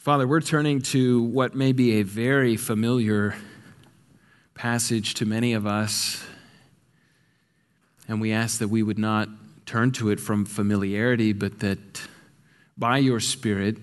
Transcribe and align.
Father, 0.00 0.26
we're 0.26 0.40
turning 0.40 0.80
to 0.80 1.22
what 1.24 1.54
may 1.54 1.72
be 1.72 2.00
a 2.00 2.04
very 2.04 2.56
familiar 2.56 3.36
passage 4.54 5.12
to 5.12 5.26
many 5.26 5.52
of 5.52 5.66
us, 5.66 6.24
and 8.08 8.18
we 8.18 8.32
ask 8.32 8.60
that 8.60 8.68
we 8.68 8.82
would 8.82 8.98
not 8.98 9.28
turn 9.66 9.92
to 9.92 10.08
it 10.08 10.18
from 10.18 10.46
familiarity, 10.46 11.34
but 11.34 11.60
that 11.60 12.00
by 12.78 12.96
your 12.96 13.20
Spirit, 13.20 13.76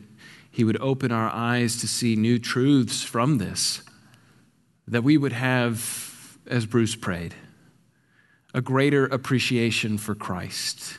He 0.49 0.63
would 0.63 0.81
open 0.81 1.11
our 1.11 1.29
eyes 1.29 1.77
to 1.81 1.87
see 1.87 2.15
new 2.15 2.39
truths 2.39 3.03
from 3.03 3.37
this, 3.37 3.83
that 4.87 5.03
we 5.03 5.19
would 5.19 5.33
have, 5.33 6.39
as 6.47 6.65
Bruce 6.65 6.95
prayed, 6.95 7.35
a 8.55 8.61
greater 8.61 9.05
appreciation 9.05 9.99
for 9.99 10.15
Christ 10.15 10.97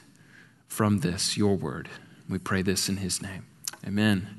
from 0.68 1.00
this, 1.00 1.36
your 1.36 1.56
word. 1.56 1.88
We 2.28 2.38
pray 2.38 2.62
this 2.62 2.88
in 2.88 2.98
His 2.98 3.20
name. 3.20 3.46
Amen. 3.84 4.37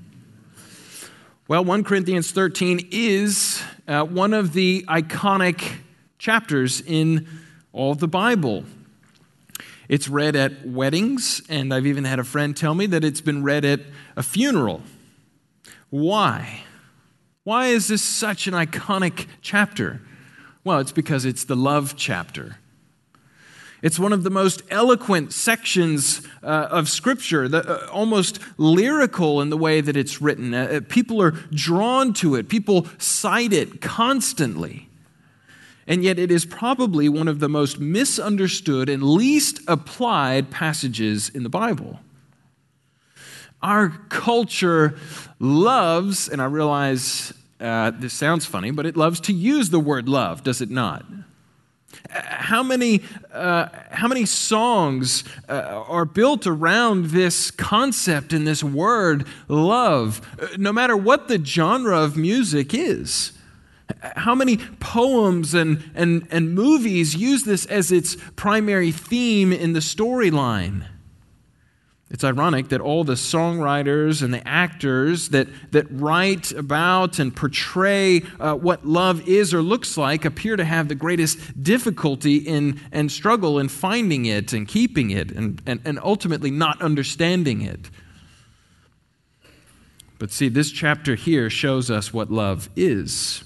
Well, 1.49 1.65
1 1.65 1.83
Corinthians 1.83 2.29
13 2.31 2.89
is 2.91 3.63
uh, 3.87 4.03
one 4.03 4.35
of 4.35 4.53
the 4.53 4.85
iconic 4.87 5.77
chapters 6.19 6.79
in 6.79 7.27
all 7.73 7.91
of 7.91 7.97
the 7.97 8.07
Bible. 8.07 8.65
It's 9.87 10.07
read 10.07 10.35
at 10.35 10.67
weddings, 10.67 11.41
and 11.49 11.73
I've 11.73 11.87
even 11.87 12.03
had 12.03 12.19
a 12.19 12.23
friend 12.23 12.55
tell 12.55 12.75
me 12.75 12.85
that 12.85 13.03
it's 13.03 13.21
been 13.21 13.41
read 13.41 13.65
at 13.65 13.79
a 14.15 14.21
funeral. 14.21 14.83
Why? 15.89 16.65
Why 17.45 17.69
is 17.69 17.87
this 17.87 18.03
such 18.03 18.45
an 18.45 18.53
iconic 18.53 19.25
chapter? 19.41 20.01
Well, 20.63 20.77
it's 20.77 20.91
because 20.91 21.25
it's 21.25 21.45
the 21.45 21.55
love 21.55 21.95
chapter. 21.97 22.58
It's 23.81 23.97
one 23.97 24.11
of 24.11 24.23
the 24.23 24.29
most 24.29 24.61
eloquent 24.69 25.31
sections 25.31 26.21
uh, 26.43 26.67
of 26.69 26.89
Scripture, 26.89 27.47
the, 27.47 27.85
uh, 27.85 27.89
almost 27.91 28.39
lyrical 28.57 29.41
in 29.41 29.49
the 29.49 29.57
way 29.57 29.79
that 29.79 29.95
it's 29.95 30.21
written. 30.21 30.53
Uh, 30.53 30.63
uh, 30.63 30.81
people 30.89 31.21
are 31.21 31.31
drawn 31.31 32.13
to 32.15 32.35
it, 32.35 32.49
people 32.49 32.87
cite 32.97 33.53
it 33.53 33.81
constantly. 33.81 34.89
And 35.87 36.03
yet, 36.03 36.19
it 36.19 36.29
is 36.29 36.45
probably 36.45 37.09
one 37.09 37.27
of 37.27 37.39
the 37.39 37.49
most 37.49 37.79
misunderstood 37.79 38.89
and 38.89 39.01
least 39.01 39.61
applied 39.67 40.51
passages 40.51 41.29
in 41.29 41.41
the 41.41 41.49
Bible. 41.49 41.99
Our 43.63 43.89
culture 44.09 44.95
loves, 45.39 46.29
and 46.29 46.43
I 46.43 46.45
realize 46.45 47.33
uh, 47.59 47.91
this 47.91 48.13
sounds 48.13 48.45
funny, 48.45 48.69
but 48.69 48.85
it 48.85 48.95
loves 48.95 49.19
to 49.21 49.33
use 49.33 49.71
the 49.71 49.79
word 49.79 50.07
love, 50.07 50.43
does 50.43 50.61
it 50.61 50.69
not? 50.69 51.05
How 52.09 52.63
many, 52.63 53.01
uh, 53.31 53.67
how 53.91 54.07
many 54.07 54.25
songs 54.25 55.23
uh, 55.47 55.83
are 55.87 56.05
built 56.05 56.47
around 56.47 57.07
this 57.07 57.51
concept 57.51 58.33
and 58.33 58.47
this 58.47 58.63
word, 58.63 59.27
love, 59.47 60.21
uh, 60.41 60.47
no 60.57 60.73
matter 60.73 60.97
what 60.97 61.27
the 61.27 61.43
genre 61.43 61.99
of 61.99 62.17
music 62.17 62.73
is? 62.73 63.33
How 64.01 64.35
many 64.35 64.57
poems 64.57 65.53
and, 65.53 65.83
and, 65.95 66.27
and 66.31 66.53
movies 66.53 67.15
use 67.15 67.43
this 67.43 67.65
as 67.65 67.91
its 67.91 68.17
primary 68.35 68.91
theme 68.91 69.51
in 69.51 69.73
the 69.73 69.79
storyline? 69.79 70.85
It's 72.11 72.23
ironic 72.23 72.69
that 72.69 72.81
all 72.81 73.03
the 73.03 73.13
songwriters 73.13 74.23
and 74.23 74.33
the 74.33 74.45
actors 74.47 75.29
that, 75.29 75.47
that 75.71 75.85
write 75.91 76.51
about 76.51 77.19
and 77.19 77.35
portray 77.35 78.23
uh, 78.39 78.55
what 78.55 78.83
love 78.83 79.27
is 79.27 79.53
or 79.53 79.61
looks 79.61 79.95
like 79.95 80.25
appear 80.25 80.55
to 80.55 80.65
have 80.65 80.87
the 80.87 80.95
greatest 80.95 81.61
difficulty 81.61 82.37
in 82.37 82.79
and 82.91 83.11
struggle 83.11 83.59
in 83.59 83.69
finding 83.69 84.25
it 84.25 84.53
and 84.53 84.67
keeping 84.67 85.11
it 85.11 85.31
and, 85.31 85.61
and, 85.67 85.81
and 85.85 85.99
ultimately 85.99 86.49
not 86.49 86.81
understanding 86.81 87.61
it. 87.61 87.91
But 90.17 90.31
see, 90.31 90.49
this 90.49 90.71
chapter 90.71 91.13
here 91.13 91.49
shows 91.49 91.91
us 91.91 92.11
what 92.11 92.31
love 92.31 92.69
is. 92.75 93.43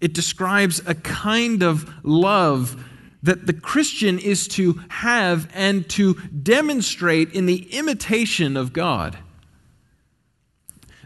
It 0.00 0.14
describes 0.14 0.80
a 0.86 0.94
kind 0.94 1.62
of 1.64 1.92
love 2.04 2.82
that 3.24 3.46
the 3.46 3.54
Christian 3.54 4.18
is 4.18 4.46
to 4.46 4.80
have 4.88 5.48
and 5.54 5.88
to 5.88 6.14
demonstrate 6.14 7.32
in 7.32 7.46
the 7.46 7.74
imitation 7.74 8.56
of 8.56 8.72
God. 8.72 9.18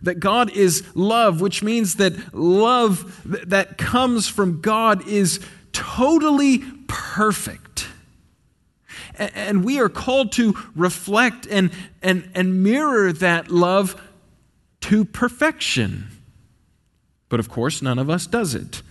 That 0.03 0.17
God 0.21 0.51
is 0.51 0.85
love, 0.97 1.41
which 1.41 1.63
means 1.63 1.95
that 1.95 2.35
love 2.35 3.23
that 3.49 3.79
comes 3.79 4.29
from 4.29 4.61
God 4.61 5.07
is 5.07 5.41
totally 5.73 6.59
perfect. 6.89 7.87
And 9.15 9.65
we 9.65 9.81
are 9.81 9.89
called 9.89 10.33
to 10.33 10.57
reflect 10.75 11.47
and, 11.49 11.71
and, 12.03 12.31
and 12.35 12.63
mirror 12.63 13.13
that 13.13 13.49
love 13.51 14.01
to 14.83 15.05
perfection. 15.05 16.09
But 17.29 17.41
of 17.41 17.49
course, 17.49 17.81
none 17.81 17.99
of 17.99 18.11
us 18.11 18.27
does 18.27 18.55
it. 18.55 18.83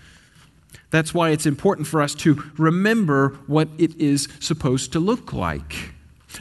That's 0.89 1.13
why 1.13 1.29
it's 1.31 1.45
important 1.45 1.87
for 1.87 2.01
us 2.01 2.15
to 2.15 2.43
remember 2.57 3.37
what 3.47 3.67
it 3.77 3.95
is 3.99 4.27
supposed 4.39 4.93
to 4.93 4.99
look 4.99 5.33
like. 5.33 5.93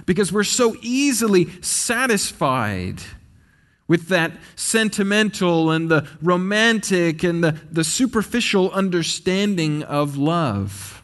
Because 0.05 0.33
we're 0.33 0.45
so 0.45 0.77
easily 0.83 1.51
satisfied 1.63 3.01
with 3.89 4.09
that 4.09 4.33
sentimental 4.57 5.71
and 5.71 5.89
the 5.89 6.09
romantic 6.21 7.23
and 7.23 7.43
the, 7.43 7.53
the 7.71 7.85
superficial 7.85 8.71
understanding 8.73 9.83
of 9.85 10.17
love. 10.17 10.96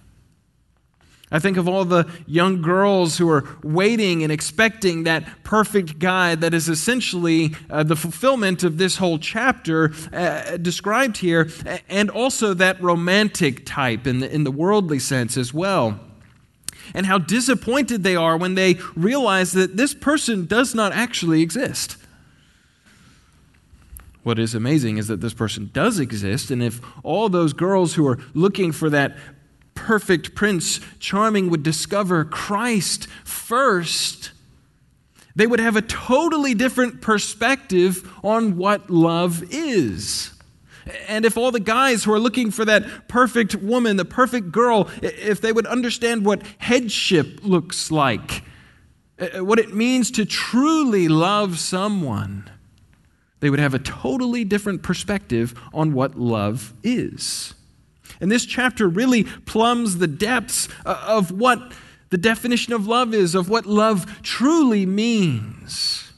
I 1.32 1.38
think 1.38 1.56
of 1.56 1.66
all 1.66 1.87
the 1.87 2.06
young 2.26 2.60
girls 2.60 3.16
who 3.16 3.28
are 3.31 3.44
waiting 3.62 4.22
and 4.22 4.31
expecting 4.31 5.04
that 5.04 5.43
perfect 5.43 5.98
guy 5.98 6.34
that 6.34 6.53
is 6.53 6.69
essentially 6.69 7.56
uh, 7.70 7.82
the 7.82 7.97
fulfillment 7.97 8.62
of 8.62 8.76
this 8.76 8.98
whole 8.98 9.19
chapter 9.19 9.92
uh, 10.12 10.59
described 10.59 11.16
here, 11.16 11.48
and 11.88 12.10
also 12.10 12.53
that 12.54 12.81
romantic 12.82 13.65
type 13.65 14.06
in 14.06 14.21
the, 14.21 14.32
in 14.32 14.44
the 14.44 14.50
worldly 14.50 14.98
sense 14.98 15.38
as 15.38 15.54
well. 15.54 15.98
And 16.94 17.06
how 17.06 17.16
disappointed 17.16 18.03
they 18.03 18.16
are 18.16 18.37
when 18.37 18.54
they 18.54 18.75
realize 18.94 19.53
that 19.53 19.78
this 19.78 19.94
person 19.94 20.44
does 20.44 20.75
not 20.75 20.92
actually 20.92 21.41
exist. 21.41 21.97
What 24.22 24.38
is 24.38 24.54
amazing 24.54 24.98
is 24.98 25.09
that 25.09 25.21
this 25.21 25.34
person 25.34 25.71
does 25.72 25.98
exist, 25.98 26.50
and 26.50 26.62
if 26.62 26.81
all 27.03 27.28
those 27.28 27.54
girls 27.54 27.94
who 27.94 28.06
are 28.06 28.19
looking 28.34 28.71
for 28.71 28.91
that 28.91 29.16
perfect 29.75 30.34
Prince 30.34 30.81
Charming 30.99 31.50
would 31.50 31.62
discover 31.62 32.25
Christ 32.25 33.06
first, 33.25 34.33
they 35.34 35.47
would 35.47 35.60
have 35.60 35.77
a 35.77 35.83
totally 35.83 36.55
different 36.55 37.00
perspective 37.00 38.10
on 38.22 38.56
what 38.56 38.91
love 38.91 39.43
is. 39.50 40.33
And 41.09 41.25
if 41.25 41.37
all 41.37 41.50
the 41.53 41.60
guys 41.60 42.05
who 42.05 42.12
are 42.12 42.19
looking 42.19 42.50
for 42.50 42.65
that 42.65 43.09
perfect 43.09 43.55
woman, 43.55 43.97
the 43.97 44.05
perfect 44.05 44.50
girl, 44.50 44.88
if 45.00 45.41
they 45.41 45.53
would 45.53 45.66
understand 45.66 46.25
what 46.25 46.43
headship 46.59 47.41
looks 47.43 47.91
like, 47.91 48.43
what 49.37 49.59
it 49.59 49.75
means 49.75 50.10
to 50.12 50.25
truly 50.25 51.09
love 51.09 51.59
someone, 51.59 52.50
they 53.41 53.50
would 53.50 53.60
have 53.60 53.75
a 53.75 53.78
totally 53.78 54.44
different 54.44 54.83
perspective 54.83 55.54
on 55.72 55.93
what 55.93 56.19
love 56.19 56.75
is. 56.83 57.54
And 58.22 58.31
this 58.31 58.47
chapter 58.47 58.88
really 58.88 59.25
plumbs 59.25 59.99
the 59.99 60.06
depths 60.06 60.69
uh, 60.87 61.05
of 61.06 61.33
what 61.33 61.72
the 62.10 62.16
definition 62.16 62.72
of 62.72 62.87
love 62.87 63.12
is, 63.12 63.34
of 63.34 63.49
what 63.49 63.66
love 63.66 64.22
truly 64.22 64.87
means. 64.87 66.12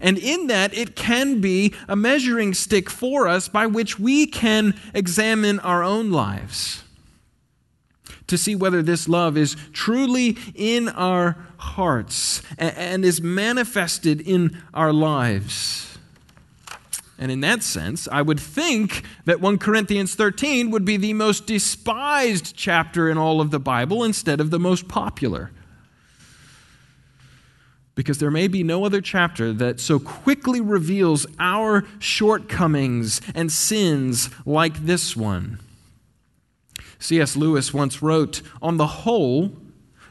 And 0.00 0.18
in 0.18 0.48
that, 0.48 0.76
it 0.76 0.96
can 0.96 1.40
be 1.40 1.72
a 1.88 1.94
measuring 1.94 2.52
stick 2.52 2.90
for 2.90 3.28
us 3.28 3.48
by 3.48 3.66
which 3.66 3.98
we 3.98 4.26
can 4.26 4.78
examine 4.92 5.60
our 5.60 5.84
own 5.84 6.10
lives 6.10 6.82
to 8.26 8.36
see 8.36 8.56
whether 8.56 8.82
this 8.82 9.08
love 9.08 9.36
is 9.36 9.56
truly 9.72 10.36
in 10.54 10.88
our 10.88 11.36
hearts 11.58 12.42
and 12.58 13.04
is 13.04 13.20
manifested 13.20 14.20
in 14.20 14.60
our 14.72 14.92
lives. 14.92 15.93
And 17.18 17.30
in 17.30 17.40
that 17.40 17.62
sense, 17.62 18.08
I 18.10 18.22
would 18.22 18.40
think 18.40 19.04
that 19.24 19.40
1 19.40 19.58
Corinthians 19.58 20.14
13 20.14 20.70
would 20.70 20.84
be 20.84 20.96
the 20.96 21.12
most 21.12 21.46
despised 21.46 22.56
chapter 22.56 23.08
in 23.08 23.18
all 23.18 23.40
of 23.40 23.50
the 23.50 23.60
Bible 23.60 24.02
instead 24.02 24.40
of 24.40 24.50
the 24.50 24.58
most 24.58 24.88
popular. 24.88 25.52
Because 27.94 28.18
there 28.18 28.32
may 28.32 28.48
be 28.48 28.64
no 28.64 28.84
other 28.84 29.00
chapter 29.00 29.52
that 29.52 29.78
so 29.78 30.00
quickly 30.00 30.60
reveals 30.60 31.26
our 31.38 31.84
shortcomings 32.00 33.20
and 33.36 33.52
sins 33.52 34.30
like 34.44 34.84
this 34.84 35.16
one. 35.16 35.60
C.S. 36.98 37.36
Lewis 37.36 37.72
once 37.72 38.02
wrote 38.02 38.42
On 38.60 38.76
the 38.76 38.86
whole, 38.86 39.52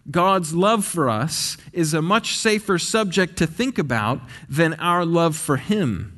God's 0.10 0.54
love 0.54 0.86
for 0.86 1.10
us 1.10 1.58
is 1.74 1.94
a 1.94 2.02
much 2.02 2.38
safer 2.38 2.78
subject 2.78 3.38
to 3.38 3.48
think 3.48 3.78
about 3.78 4.22
than 4.48 4.76
our 4.76 5.04
love 5.04 5.36
for 5.36 5.58
Him. 5.58 6.13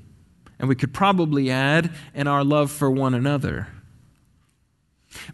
And 0.59 0.69
we 0.69 0.75
could 0.75 0.93
probably 0.93 1.51
add, 1.51 1.91
and 2.13 2.29
our 2.29 2.43
love 2.43 2.71
for 2.71 2.89
one 2.89 3.13
another. 3.13 3.67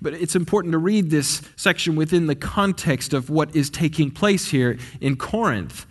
But 0.01 0.13
it's 0.13 0.35
important 0.35 0.71
to 0.73 0.77
read 0.77 1.09
this 1.09 1.41
section 1.55 1.95
within 1.95 2.27
the 2.27 2.35
context 2.35 3.13
of 3.13 3.29
what 3.29 3.55
is 3.55 3.69
taking 3.69 4.11
place 4.11 4.49
here 4.49 4.77
in 4.99 5.15
Corinth. 5.15 5.85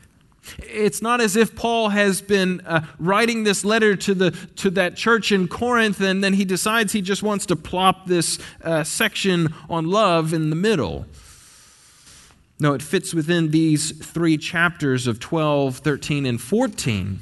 It's 0.59 1.03
not 1.03 1.21
as 1.21 1.37
if 1.37 1.55
Paul 1.55 1.91
has 1.91 2.21
been 2.21 2.61
uh, 2.63 2.85
writing 2.99 3.45
this 3.45 3.65
letter 3.65 3.95
to, 3.97 4.15
the, 4.15 4.31
to 4.57 4.71
that 4.71 4.97
church 4.97 5.33
in 5.33 5.49
Corinth 5.49 6.01
and 6.01 6.25
then 6.25 6.33
he 6.33 6.45
decides 6.45 6.93
he 6.93 7.03
just 7.03 7.23
wants 7.23 7.47
to 7.47 7.57
plop 7.57 8.07
this 8.07 8.39
uh, 8.65 8.83
section 8.83 9.55
on 9.69 9.91
love 9.91 10.33
in 10.33 10.51
the 10.51 10.57
middle. 10.57 11.07
No, 12.59 12.75
it 12.75 12.83
fits 12.83 13.15
within 13.15 13.51
these 13.51 13.93
three 13.93 14.37
chapters 14.39 15.07
of 15.07 15.21
12, 15.21 15.79
13, 15.79 16.27
and 16.27 16.41
14 16.41 17.21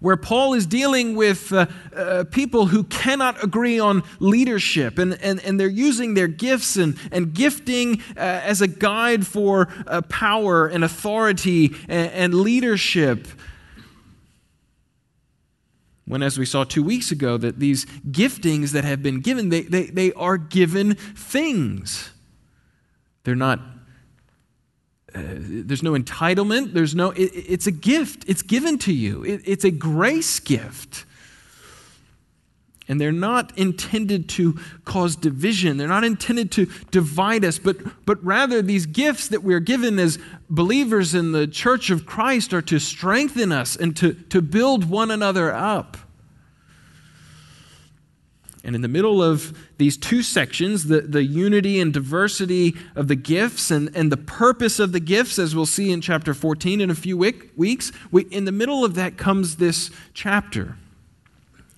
where 0.00 0.16
Paul 0.16 0.54
is 0.54 0.66
dealing 0.66 1.14
with 1.16 1.52
uh, 1.52 1.66
uh, 1.94 2.24
people 2.30 2.66
who 2.66 2.84
cannot 2.84 3.42
agree 3.42 3.78
on 3.78 4.02
leadership, 4.20 4.98
and, 4.98 5.14
and, 5.22 5.40
and 5.40 5.58
they're 5.58 5.68
using 5.68 6.14
their 6.14 6.28
gifts 6.28 6.76
and, 6.76 6.96
and 7.10 7.32
gifting 7.32 8.00
uh, 8.16 8.20
as 8.20 8.60
a 8.60 8.68
guide 8.68 9.26
for 9.26 9.68
uh, 9.86 10.02
power 10.02 10.66
and 10.66 10.84
authority 10.84 11.74
and, 11.88 12.12
and 12.12 12.34
leadership. 12.34 13.26
When, 16.04 16.22
as 16.22 16.38
we 16.38 16.44
saw 16.44 16.64
two 16.64 16.82
weeks 16.82 17.10
ago, 17.10 17.38
that 17.38 17.58
these 17.58 17.86
giftings 18.10 18.72
that 18.72 18.84
have 18.84 19.02
been 19.02 19.20
given, 19.20 19.48
they, 19.48 19.62
they, 19.62 19.86
they 19.86 20.12
are 20.12 20.36
given 20.36 20.94
things. 20.94 22.10
They're 23.24 23.34
not 23.34 23.60
uh, 25.14 25.20
there's 25.36 25.82
no 25.82 25.92
entitlement. 25.92 26.72
There's 26.72 26.94
no, 26.94 27.10
it, 27.10 27.30
it's 27.34 27.66
a 27.66 27.72
gift. 27.72 28.24
It's 28.26 28.42
given 28.42 28.78
to 28.78 28.92
you. 28.92 29.24
It, 29.24 29.42
it's 29.44 29.64
a 29.64 29.70
grace 29.70 30.40
gift. 30.40 31.04
And 32.88 33.00
they're 33.00 33.12
not 33.12 33.56
intended 33.56 34.28
to 34.30 34.58
cause 34.84 35.14
division. 35.16 35.76
They're 35.76 35.88
not 35.88 36.04
intended 36.04 36.50
to 36.52 36.66
divide 36.90 37.44
us, 37.44 37.58
but, 37.58 37.76
but 38.04 38.22
rather, 38.24 38.60
these 38.60 38.86
gifts 38.86 39.28
that 39.28 39.42
we're 39.42 39.60
given 39.60 39.98
as 39.98 40.18
believers 40.50 41.14
in 41.14 41.32
the 41.32 41.46
church 41.46 41.90
of 41.90 42.06
Christ 42.06 42.52
are 42.52 42.62
to 42.62 42.78
strengthen 42.78 43.52
us 43.52 43.76
and 43.76 43.96
to, 43.98 44.14
to 44.14 44.42
build 44.42 44.90
one 44.90 45.10
another 45.10 45.52
up. 45.52 45.96
And 48.64 48.76
in 48.76 48.82
the 48.82 48.88
middle 48.88 49.22
of 49.22 49.58
these 49.78 49.96
two 49.96 50.22
sections, 50.22 50.84
the, 50.84 51.00
the 51.00 51.24
unity 51.24 51.80
and 51.80 51.92
diversity 51.92 52.76
of 52.94 53.08
the 53.08 53.16
gifts 53.16 53.70
and, 53.72 53.90
and 53.94 54.12
the 54.12 54.16
purpose 54.16 54.78
of 54.78 54.92
the 54.92 55.00
gifts, 55.00 55.38
as 55.38 55.56
we'll 55.56 55.66
see 55.66 55.90
in 55.90 56.00
chapter 56.00 56.32
14 56.32 56.80
in 56.80 56.88
a 56.88 56.94
few 56.94 57.16
weeks, 57.18 57.92
we, 58.12 58.22
in 58.24 58.44
the 58.44 58.52
middle 58.52 58.84
of 58.84 58.94
that 58.94 59.16
comes 59.16 59.56
this 59.56 59.90
chapter. 60.14 60.76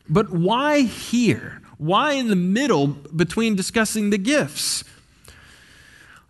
But 0.09 0.31
why 0.31 0.83
here? 0.83 1.63
Why 1.79 2.13
in 2.13 2.29
the 2.29 2.37
middle 2.37 2.89
between 2.89 3.57
discussing 3.57 4.11
the 4.11 4.19
gifts? 4.19 4.85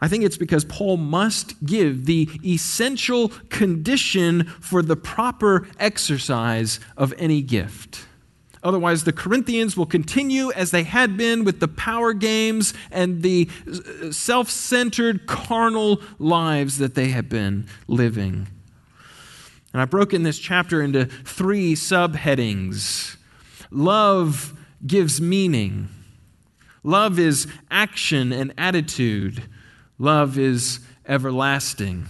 I 0.01 0.09
think 0.09 0.23
it's 0.23 0.37
because 0.37 0.65
Paul 0.65 0.99
must 0.99 1.65
give 1.65 2.07
the 2.07 2.29
essential 2.45 3.31
condition 3.49 4.45
for 4.61 4.83
the 4.83 4.97
proper 4.97 5.67
exercise 5.79 6.79
of 6.97 7.15
any 7.17 7.43
gift. 7.43 8.07
Otherwise, 8.65 9.05
the 9.05 9.13
Corinthians 9.13 9.77
will 9.77 9.87
continue 9.87 10.51
as 10.53 10.71
they 10.71 10.83
had 10.83 11.19
been 11.19 11.45
with 11.45 11.61
the 11.61 11.69
power 11.69 12.15
games 12.15 12.73
and 12.91 13.23
the 13.23 13.49
uh, 13.69 14.11
self 14.11 14.49
centered 14.49 15.27
carnal 15.27 16.01
lives 16.19 16.79
that 16.79 16.95
they 16.95 17.09
have 17.09 17.29
been 17.29 17.67
living. 17.87 18.49
And 19.73 19.83
I've 19.83 19.91
broken 19.91 20.23
this 20.23 20.39
chapter 20.39 20.81
into 20.81 21.05
three 21.05 21.75
subheadings 21.75 23.17
love 23.71 24.59
gives 24.87 25.21
meaning, 25.21 25.89
love 26.83 27.19
is 27.19 27.47
action 27.71 28.33
and 28.33 28.55
attitude, 28.57 29.43
love 29.99 30.39
is 30.39 30.81
everlasting. 31.07 32.07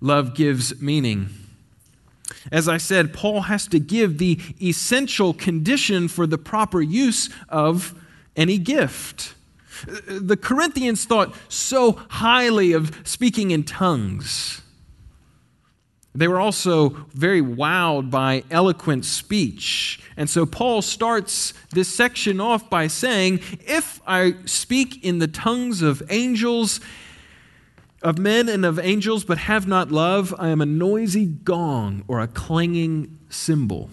Love 0.00 0.34
gives 0.34 0.80
meaning. 0.80 1.28
As 2.50 2.68
I 2.68 2.76
said, 2.76 3.12
Paul 3.12 3.42
has 3.42 3.66
to 3.68 3.78
give 3.78 4.18
the 4.18 4.38
essential 4.62 5.32
condition 5.32 6.08
for 6.08 6.26
the 6.26 6.38
proper 6.38 6.80
use 6.80 7.30
of 7.48 7.94
any 8.36 8.58
gift. 8.58 9.34
The 10.06 10.36
Corinthians 10.36 11.04
thought 11.04 11.34
so 11.48 12.00
highly 12.08 12.72
of 12.72 12.92
speaking 13.04 13.50
in 13.50 13.64
tongues. 13.64 14.62
They 16.14 16.26
were 16.26 16.40
also 16.40 17.06
very 17.14 17.40
wowed 17.40 18.10
by 18.10 18.42
eloquent 18.50 19.04
speech. 19.04 20.00
And 20.16 20.28
so 20.28 20.46
Paul 20.46 20.82
starts 20.82 21.54
this 21.70 21.94
section 21.94 22.40
off 22.40 22.68
by 22.68 22.88
saying, 22.88 23.40
If 23.60 24.00
I 24.04 24.34
speak 24.44 25.04
in 25.04 25.20
the 25.20 25.28
tongues 25.28 25.80
of 25.80 26.02
angels 26.10 26.80
of 28.02 28.18
men 28.18 28.48
and 28.48 28.64
of 28.64 28.78
angels, 28.78 29.24
but 29.24 29.38
have 29.38 29.66
not 29.66 29.90
love, 29.90 30.34
I 30.38 30.48
am 30.48 30.60
a 30.60 30.66
noisy 30.66 31.26
gong 31.26 32.04
or 32.08 32.20
a 32.20 32.28
clanging 32.28 33.18
cymbal. 33.28 33.90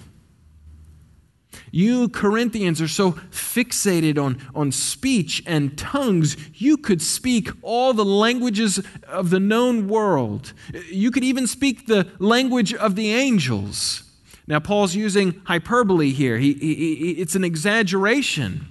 You 1.71 2.09
Corinthians 2.09 2.81
are 2.81 2.87
so 2.87 3.13
fixated 3.31 4.21
on, 4.21 4.41
on 4.53 4.71
speech 4.71 5.43
and 5.45 5.77
tongues, 5.77 6.37
you 6.53 6.77
could 6.77 7.01
speak 7.01 7.49
all 7.61 7.93
the 7.93 8.05
languages 8.05 8.81
of 9.07 9.29
the 9.29 9.39
known 9.39 9.87
world. 9.87 10.53
You 10.89 11.11
could 11.11 11.23
even 11.23 11.47
speak 11.47 11.87
the 11.87 12.07
language 12.19 12.73
of 12.73 12.95
the 12.95 13.11
angels. 13.11 14.03
Now, 14.47 14.59
Paul's 14.59 14.95
using 14.95 15.41
hyperbole 15.45 16.11
here, 16.11 16.37
he, 16.37 16.53
he, 16.53 17.11
it's 17.13 17.35
an 17.35 17.43
exaggeration. 17.43 18.67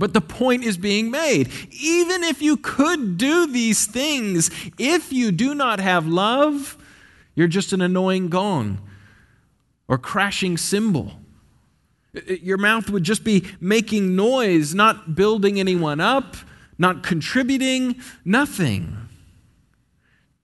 But 0.00 0.14
the 0.14 0.22
point 0.22 0.64
is 0.64 0.78
being 0.78 1.10
made. 1.10 1.50
Even 1.70 2.24
if 2.24 2.40
you 2.40 2.56
could 2.56 3.18
do 3.18 3.46
these 3.46 3.86
things, 3.86 4.50
if 4.78 5.12
you 5.12 5.30
do 5.30 5.54
not 5.54 5.78
have 5.78 6.06
love, 6.06 6.78
you're 7.34 7.46
just 7.46 7.74
an 7.74 7.82
annoying 7.82 8.30
gong 8.30 8.80
or 9.88 9.98
crashing 9.98 10.56
cymbal. 10.56 11.12
Your 12.26 12.56
mouth 12.56 12.88
would 12.88 13.02
just 13.02 13.24
be 13.24 13.44
making 13.60 14.16
noise, 14.16 14.74
not 14.74 15.14
building 15.14 15.60
anyone 15.60 16.00
up, 16.00 16.34
not 16.78 17.02
contributing, 17.02 18.00
nothing. 18.24 18.96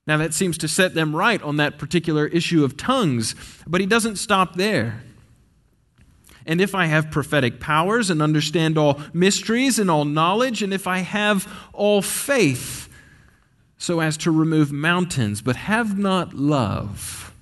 Now, 0.06 0.18
that 0.18 0.34
seems 0.34 0.58
to 0.58 0.68
set 0.68 0.92
them 0.92 1.16
right 1.16 1.40
on 1.42 1.56
that 1.56 1.78
particular 1.78 2.26
issue 2.26 2.62
of 2.62 2.76
tongues, 2.76 3.34
but 3.66 3.80
he 3.80 3.86
doesn't 3.86 4.16
stop 4.16 4.56
there. 4.56 5.02
And 6.46 6.60
if 6.60 6.74
I 6.74 6.86
have 6.86 7.10
prophetic 7.10 7.58
powers 7.58 8.08
and 8.08 8.22
understand 8.22 8.78
all 8.78 9.00
mysteries 9.12 9.78
and 9.78 9.90
all 9.90 10.04
knowledge, 10.04 10.62
and 10.62 10.72
if 10.72 10.86
I 10.86 10.98
have 10.98 11.52
all 11.72 12.00
faith 12.00 12.88
so 13.78 14.00
as 14.00 14.16
to 14.18 14.30
remove 14.30 14.72
mountains, 14.72 15.42
but 15.42 15.56
have 15.56 15.98
not 15.98 16.34
love, 16.34 17.34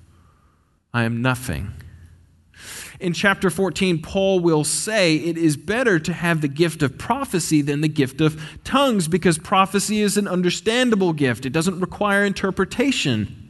I 0.93 1.03
am 1.03 1.21
nothing. 1.21 1.71
In 2.99 3.13
chapter 3.13 3.49
14, 3.49 4.01
Paul 4.01 4.39
will 4.39 4.63
say 4.63 5.17
it 5.17 5.37
is 5.37 5.57
better 5.57 5.99
to 5.99 6.13
have 6.13 6.41
the 6.41 6.47
gift 6.47 6.81
of 6.81 6.97
prophecy 6.97 7.61
than 7.61 7.81
the 7.81 7.89
gift 7.89 8.21
of 8.21 8.41
tongues 8.63 9.07
because 9.07 9.37
prophecy 9.37 10.01
is 10.01 10.17
an 10.17 10.27
understandable 10.27 11.13
gift. 11.13 11.45
It 11.45 11.51
doesn't 11.51 11.79
require 11.79 12.25
interpretation. 12.25 13.44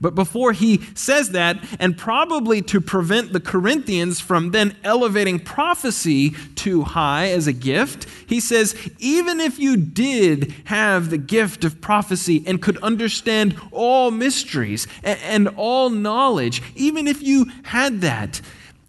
But 0.00 0.14
before 0.14 0.52
he 0.52 0.80
says 0.94 1.30
that, 1.30 1.58
and 1.78 1.96
probably 1.96 2.62
to 2.62 2.80
prevent 2.80 3.32
the 3.32 3.40
Corinthians 3.40 4.20
from 4.20 4.50
then 4.52 4.76
elevating 4.84 5.38
prophecy 5.38 6.30
too 6.54 6.82
high 6.82 7.28
as 7.30 7.46
a 7.46 7.52
gift, 7.52 8.06
he 8.26 8.40
says, 8.40 8.74
even 8.98 9.40
if 9.40 9.58
you 9.58 9.76
did 9.76 10.54
have 10.64 11.10
the 11.10 11.18
gift 11.18 11.64
of 11.64 11.80
prophecy 11.80 12.42
and 12.46 12.62
could 12.62 12.78
understand 12.78 13.60
all 13.70 14.10
mysteries 14.10 14.86
and, 15.02 15.48
all 15.56 15.90
knowledge, 15.90 16.62
even 16.74 17.06
if 17.06 17.22
you 17.22 17.46
had 17.64 18.00
that, 18.00 18.40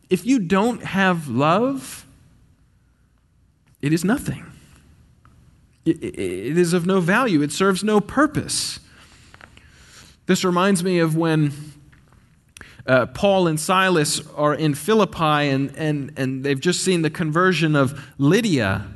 if 0.09 0.25
you 0.25 0.39
don't 0.39 0.83
have 0.83 1.27
love, 1.27 2.05
it 3.81 3.91
is 3.91 4.05
nothing. 4.05 4.45
it 5.85 6.57
is 6.57 6.73
of 6.73 6.85
no 6.85 6.99
value, 6.99 7.41
it 7.41 7.51
serves 7.51 7.83
no 7.83 7.99
purpose. 7.99 8.79
This 10.31 10.45
reminds 10.45 10.81
me 10.81 10.99
of 10.99 11.17
when 11.17 11.51
uh, 12.87 13.07
Paul 13.07 13.47
and 13.47 13.59
Silas 13.59 14.25
are 14.37 14.55
in 14.55 14.75
Philippi 14.75 15.49
and, 15.49 15.75
and, 15.75 16.13
and 16.15 16.45
they've 16.45 16.57
just 16.57 16.85
seen 16.85 17.01
the 17.01 17.09
conversion 17.09 17.75
of 17.75 18.01
Lydia. 18.17 18.87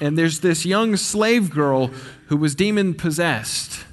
And 0.00 0.18
there's 0.18 0.40
this 0.40 0.66
young 0.66 0.96
slave 0.96 1.50
girl 1.50 1.92
who 2.26 2.36
was 2.36 2.56
demon 2.56 2.94
possessed. 2.94 3.84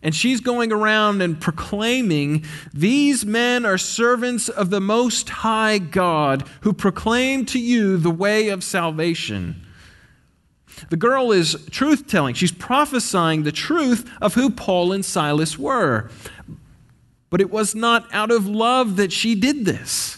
And 0.00 0.14
she's 0.14 0.40
going 0.40 0.70
around 0.70 1.22
and 1.22 1.40
proclaiming, 1.40 2.44
These 2.72 3.26
men 3.26 3.66
are 3.66 3.76
servants 3.76 4.48
of 4.48 4.70
the 4.70 4.80
Most 4.80 5.28
High 5.28 5.78
God 5.78 6.46
who 6.60 6.72
proclaim 6.72 7.44
to 7.46 7.58
you 7.58 7.96
the 7.96 8.12
way 8.12 8.48
of 8.48 8.62
salvation. 8.62 9.66
The 10.88 10.96
girl 10.96 11.32
is 11.32 11.56
truth 11.70 12.06
telling. 12.06 12.34
She's 12.34 12.52
prophesying 12.52 13.42
the 13.42 13.52
truth 13.52 14.10
of 14.20 14.34
who 14.34 14.50
Paul 14.50 14.92
and 14.92 15.04
Silas 15.04 15.58
were. 15.58 16.10
But 17.28 17.40
it 17.40 17.50
was 17.50 17.74
not 17.74 18.06
out 18.12 18.30
of 18.30 18.46
love 18.46 18.96
that 18.96 19.12
she 19.12 19.34
did 19.34 19.64
this. 19.64 20.16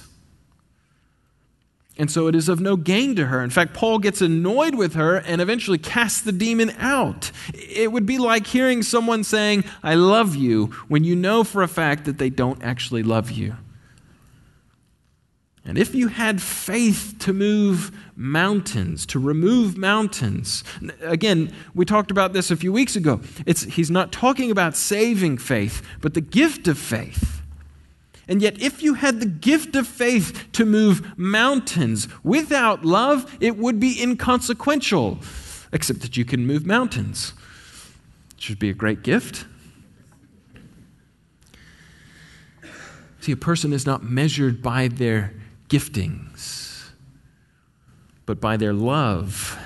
And 1.98 2.10
so 2.10 2.26
it 2.26 2.34
is 2.34 2.48
of 2.48 2.58
no 2.58 2.76
gain 2.76 3.14
to 3.16 3.26
her. 3.26 3.44
In 3.44 3.50
fact, 3.50 3.74
Paul 3.74 3.98
gets 3.98 4.22
annoyed 4.22 4.74
with 4.74 4.94
her 4.94 5.18
and 5.18 5.42
eventually 5.42 5.76
casts 5.76 6.22
the 6.22 6.32
demon 6.32 6.70
out. 6.78 7.30
It 7.52 7.92
would 7.92 8.06
be 8.06 8.16
like 8.16 8.46
hearing 8.46 8.82
someone 8.82 9.24
saying, 9.24 9.64
I 9.82 9.94
love 9.94 10.34
you, 10.34 10.66
when 10.88 11.04
you 11.04 11.14
know 11.14 11.44
for 11.44 11.62
a 11.62 11.68
fact 11.68 12.06
that 12.06 12.16
they 12.16 12.30
don't 12.30 12.62
actually 12.62 13.02
love 13.02 13.30
you. 13.30 13.56
And 15.64 15.78
if 15.78 15.94
you 15.94 16.08
had 16.08 16.42
faith 16.42 17.14
to 17.20 17.32
move 17.32 17.96
mountains, 18.16 19.06
to 19.06 19.20
remove 19.20 19.76
mountains, 19.76 20.64
again, 21.02 21.54
we 21.72 21.84
talked 21.84 22.10
about 22.10 22.32
this 22.32 22.50
a 22.50 22.56
few 22.56 22.72
weeks 22.72 22.96
ago. 22.96 23.20
It's, 23.46 23.62
he's 23.62 23.90
not 23.90 24.10
talking 24.10 24.50
about 24.50 24.76
saving 24.76 25.38
faith, 25.38 25.82
but 26.00 26.14
the 26.14 26.20
gift 26.20 26.66
of 26.66 26.78
faith. 26.78 27.42
And 28.26 28.42
yet, 28.42 28.60
if 28.60 28.82
you 28.82 28.94
had 28.94 29.20
the 29.20 29.26
gift 29.26 29.76
of 29.76 29.86
faith 29.86 30.48
to 30.52 30.64
move 30.64 31.16
mountains 31.16 32.08
without 32.24 32.84
love, 32.84 33.36
it 33.40 33.56
would 33.56 33.78
be 33.78 34.02
inconsequential, 34.02 35.18
except 35.72 36.00
that 36.00 36.16
you 36.16 36.24
can 36.24 36.46
move 36.46 36.66
mountains. 36.66 37.34
It 38.36 38.42
should 38.42 38.58
be 38.58 38.70
a 38.70 38.74
great 38.74 39.02
gift. 39.02 39.46
See, 43.20 43.32
a 43.32 43.36
person 43.36 43.72
is 43.72 43.86
not 43.86 44.02
measured 44.02 44.62
by 44.62 44.88
their 44.88 45.32
giftings, 45.72 46.90
but 48.26 48.40
by 48.40 48.58
their 48.58 48.74
love. 48.74 49.58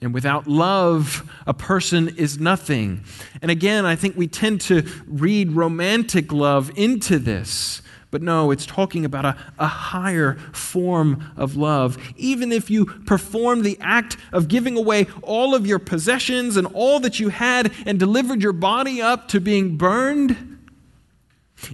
And 0.00 0.12
without 0.12 0.46
love, 0.48 1.28
a 1.46 1.54
person 1.54 2.08
is 2.16 2.38
nothing. 2.38 3.04
And 3.40 3.50
again, 3.50 3.86
I 3.86 3.94
think 3.94 4.16
we 4.16 4.26
tend 4.26 4.60
to 4.62 4.82
read 5.06 5.52
romantic 5.52 6.32
love 6.32 6.72
into 6.76 7.18
this. 7.18 7.82
But 8.10 8.22
no, 8.22 8.50
it's 8.50 8.66
talking 8.66 9.04
about 9.04 9.24
a, 9.24 9.36
a 9.58 9.66
higher 9.66 10.34
form 10.52 11.32
of 11.36 11.56
love. 11.56 11.98
Even 12.16 12.52
if 12.52 12.70
you 12.70 12.86
perform 12.86 13.62
the 13.62 13.76
act 13.80 14.16
of 14.32 14.48
giving 14.48 14.76
away 14.76 15.06
all 15.22 15.54
of 15.54 15.66
your 15.66 15.78
possessions 15.78 16.56
and 16.56 16.66
all 16.74 17.00
that 17.00 17.20
you 17.20 17.28
had 17.28 17.72
and 17.86 17.98
delivered 17.98 18.42
your 18.42 18.54
body 18.54 19.02
up 19.02 19.28
to 19.28 19.40
being 19.40 19.76
burned, 19.76 20.58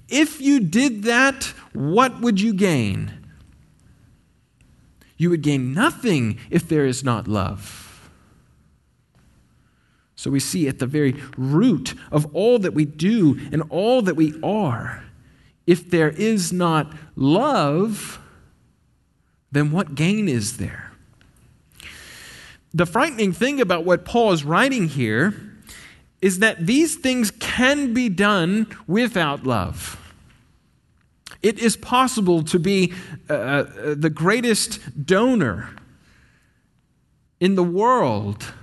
if 0.08 0.40
you 0.40 0.60
did 0.60 1.04
that, 1.04 1.44
what 1.72 2.20
would 2.20 2.40
you 2.40 2.52
gain? 2.52 3.23
You 5.16 5.30
would 5.30 5.42
gain 5.42 5.72
nothing 5.72 6.38
if 6.50 6.68
there 6.68 6.86
is 6.86 7.04
not 7.04 7.28
love. 7.28 8.10
So 10.16 10.30
we 10.30 10.40
see 10.40 10.68
at 10.68 10.78
the 10.78 10.86
very 10.86 11.20
root 11.36 11.94
of 12.10 12.34
all 12.34 12.58
that 12.60 12.72
we 12.72 12.84
do 12.84 13.38
and 13.52 13.62
all 13.68 14.00
that 14.02 14.16
we 14.16 14.38
are, 14.42 15.04
if 15.66 15.90
there 15.90 16.10
is 16.10 16.52
not 16.52 16.92
love, 17.16 18.20
then 19.52 19.70
what 19.70 19.94
gain 19.94 20.28
is 20.28 20.56
there? 20.56 20.92
The 22.72 22.86
frightening 22.86 23.32
thing 23.32 23.60
about 23.60 23.84
what 23.84 24.04
Paul 24.04 24.32
is 24.32 24.44
writing 24.44 24.88
here 24.88 25.34
is 26.20 26.40
that 26.40 26.66
these 26.66 26.96
things 26.96 27.30
can 27.30 27.94
be 27.94 28.08
done 28.08 28.66
without 28.86 29.44
love. 29.44 30.00
It 31.44 31.58
is 31.58 31.76
possible 31.76 32.42
to 32.44 32.58
be 32.58 32.94
uh, 33.28 33.34
uh, 33.34 33.94
the 33.94 34.08
greatest 34.08 35.04
donor 35.04 35.76
in 37.38 37.54
the 37.54 37.62
world 37.62 38.54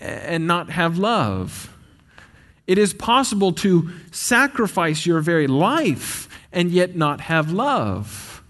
and 0.00 0.44
not 0.44 0.68
have 0.70 0.98
love. 0.98 1.72
It 2.66 2.76
is 2.76 2.92
possible 2.92 3.52
to 3.52 3.88
sacrifice 4.10 5.06
your 5.06 5.20
very 5.20 5.46
life 5.46 6.28
and 6.50 6.72
yet 6.72 6.96
not 6.96 7.20
have 7.20 7.52
love. 7.52 8.42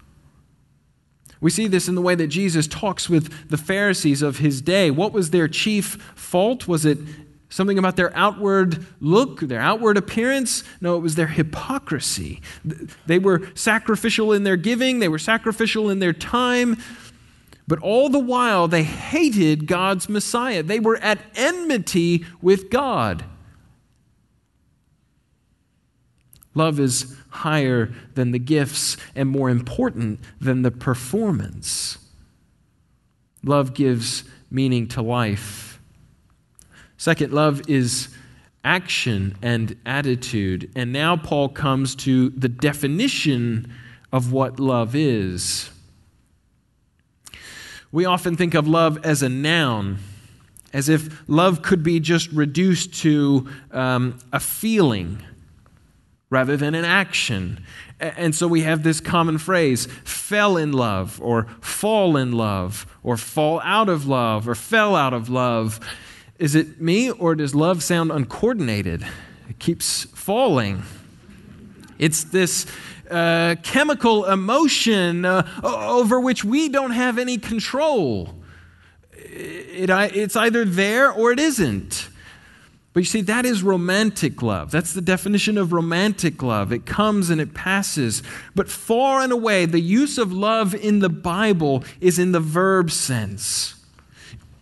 We 1.39 1.51
see 1.51 1.67
this 1.67 1.87
in 1.87 1.93
the 1.93 2.01
way 2.01 2.15
that 2.15 2.27
Jesus 2.27 2.65
talks 2.65 3.07
with 3.07 3.49
the 3.51 3.57
Pharisees 3.57 4.23
of 4.23 4.39
his 4.39 4.63
day. 4.63 4.89
What 4.89 5.13
was 5.13 5.29
their 5.29 5.47
chief 5.47 6.01
fault? 6.15 6.67
Was 6.67 6.85
it 6.85 6.97
Something 7.55 7.79
about 7.79 7.95
their 7.95 8.13
outward 8.17 8.85
look, 8.99 9.39
their 9.39 9.61
outward 9.61 9.95
appearance? 9.95 10.65
No, 10.81 10.97
it 10.97 10.99
was 10.99 11.15
their 11.15 11.27
hypocrisy. 11.27 12.41
They 13.05 13.17
were 13.17 13.47
sacrificial 13.55 14.33
in 14.33 14.43
their 14.43 14.57
giving, 14.57 14.99
they 14.99 15.07
were 15.07 15.17
sacrificial 15.17 15.89
in 15.89 15.99
their 15.99 16.11
time, 16.11 16.75
but 17.65 17.79
all 17.79 18.09
the 18.09 18.19
while 18.19 18.67
they 18.67 18.83
hated 18.83 19.67
God's 19.67 20.09
Messiah. 20.09 20.63
They 20.63 20.81
were 20.81 20.97
at 20.97 21.19
enmity 21.33 22.25
with 22.41 22.69
God. 22.69 23.23
Love 26.55 26.77
is 26.77 27.15
higher 27.29 27.93
than 28.15 28.31
the 28.31 28.39
gifts 28.39 28.97
and 29.15 29.29
more 29.29 29.49
important 29.49 30.19
than 30.41 30.63
the 30.63 30.71
performance. 30.71 31.99
Love 33.43 33.73
gives 33.73 34.25
meaning 34.51 34.89
to 34.89 35.01
life. 35.01 35.64
Second, 37.05 37.33
love 37.33 37.69
is 37.69 38.07
action 38.63 39.37
and 39.43 39.77
attitude. 39.85 40.71
And 40.75 40.91
now 40.91 41.15
Paul 41.15 41.49
comes 41.49 41.95
to 41.97 42.31
the 42.31 42.49
definition 42.49 43.71
of 44.11 44.31
what 44.31 44.59
love 44.59 44.95
is. 44.95 45.69
We 47.91 48.05
often 48.05 48.35
think 48.35 48.55
of 48.55 48.67
love 48.67 49.05
as 49.05 49.21
a 49.21 49.29
noun, 49.29 49.99
as 50.73 50.89
if 50.89 51.29
love 51.29 51.61
could 51.61 51.83
be 51.83 51.99
just 51.99 52.31
reduced 52.31 52.95
to 53.01 53.49
um, 53.69 54.17
a 54.33 54.39
feeling 54.39 55.21
rather 56.31 56.57
than 56.57 56.73
an 56.73 56.85
action. 56.85 57.63
And 57.99 58.33
so 58.33 58.47
we 58.47 58.61
have 58.61 58.81
this 58.81 58.99
common 58.99 59.37
phrase 59.37 59.85
fell 60.05 60.57
in 60.57 60.71
love, 60.71 61.21
or 61.21 61.45
fall 61.61 62.17
in 62.17 62.31
love, 62.31 62.87
or 63.03 63.15
fall 63.15 63.61
out 63.63 63.89
of 63.89 64.07
love, 64.07 64.49
or 64.49 64.55
fell 64.55 64.95
out 64.95 65.13
of 65.13 65.29
love. 65.29 65.79
Is 66.37 66.53
it 66.53 66.81
me, 66.81 67.09
or 67.11 67.33
does 67.33 67.55
love 67.55 67.81
sound 67.81 68.11
uncoordinated? 68.11 69.07
It 69.49 69.57
keeps 69.57 70.03
falling. 70.03 70.83
It's 71.97 72.25
this 72.25 72.65
uh, 73.09 73.55
chemical 73.63 74.25
emotion 74.25 75.23
uh, 75.23 75.47
over 75.63 76.19
which 76.19 76.43
we 76.43 76.67
don't 76.67 76.91
have 76.91 77.17
any 77.17 77.37
control. 77.37 78.35
It, 79.13 79.89
it, 79.89 80.15
it's 80.15 80.35
either 80.35 80.65
there 80.65 81.09
or 81.09 81.31
it 81.31 81.39
isn't. 81.39 82.09
But 82.91 83.01
you 83.01 83.05
see, 83.05 83.21
that 83.21 83.45
is 83.45 83.63
romantic 83.63 84.41
love. 84.41 84.71
That's 84.71 84.93
the 84.93 85.01
definition 85.01 85.57
of 85.57 85.71
romantic 85.71 86.43
love. 86.43 86.73
It 86.73 86.85
comes 86.85 87.29
and 87.29 87.39
it 87.39 87.53
passes. 87.53 88.23
But 88.55 88.69
far 88.69 89.21
and 89.21 89.31
away, 89.31 89.65
the 89.65 89.81
use 89.81 90.17
of 90.17 90.33
love 90.33 90.75
in 90.75 90.99
the 90.99 91.09
Bible 91.09 91.85
is 92.01 92.19
in 92.19 92.33
the 92.33 92.39
verb 92.41 92.91
sense 92.91 93.75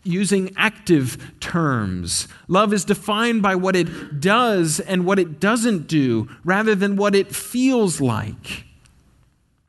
using 0.04 0.54
active 0.58 1.18
terms. 1.40 2.28
Love 2.48 2.74
is 2.74 2.86
defined 2.86 3.42
by 3.42 3.56
what 3.56 3.76
it 3.76 4.20
does 4.20 4.80
and 4.80 5.06
what 5.06 5.20
it 5.20 5.40
doesn't 5.40 5.88
do 5.88 6.30
rather 6.44 6.76
than 6.76 6.96
what 6.96 7.16
it 7.16 7.34
feels 7.34 8.02
like. 8.02 8.66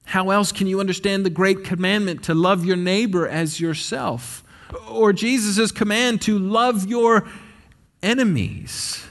How 0.06 0.30
else 0.30 0.52
can 0.52 0.66
you 0.66 0.80
understand 0.80 1.24
the 1.24 1.30
great 1.30 1.64
commandment 1.64 2.24
to 2.24 2.34
love 2.34 2.64
your 2.64 2.76
neighbor 2.76 3.26
as 3.26 3.60
yourself? 3.60 4.42
Or 4.88 5.12
Jesus' 5.12 5.72
command 5.72 6.20
to 6.22 6.38
love 6.38 6.86
your 6.86 7.26
enemies? 8.02 9.04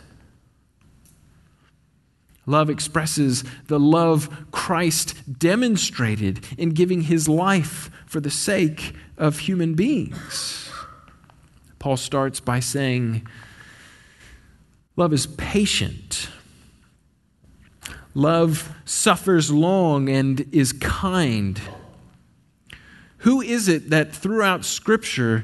Love 2.46 2.70
expresses 2.70 3.44
the 3.68 3.80
love 3.80 4.51
Christ 4.51 5.39
demonstrated 5.39 6.46
in 6.58 6.72
giving 6.72 7.03
his 7.03 7.30
life 7.30 7.89
for 8.06 8.20
the 8.20 8.30
sake 8.30 8.94
of 9.18 9.39
human 9.39 9.75
beings. 9.75 10.70
Paul 11.84 11.98
starts 11.98 12.40
by 12.40 12.62
saying, 12.62 13.28
Love 14.96 15.12
is 15.12 15.28
patient. 15.28 16.30
Love 18.13 18.74
suffers 18.86 19.52
long 19.52 20.08
and 20.08 20.48
is 20.54 20.72
kind. 20.72 21.60
Who 23.18 23.42
is 23.42 23.68
it 23.68 23.90
that 23.90 24.16
throughout 24.16 24.63
Scripture 24.63 25.44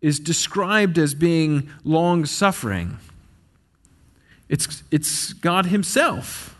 is 0.00 0.18
described 0.18 0.96
as 0.96 1.14
being 1.14 1.68
long 1.84 2.24
suffering? 2.24 2.96
It's, 4.48 4.82
it's 4.90 5.34
God 5.34 5.66
Himself. 5.66 6.56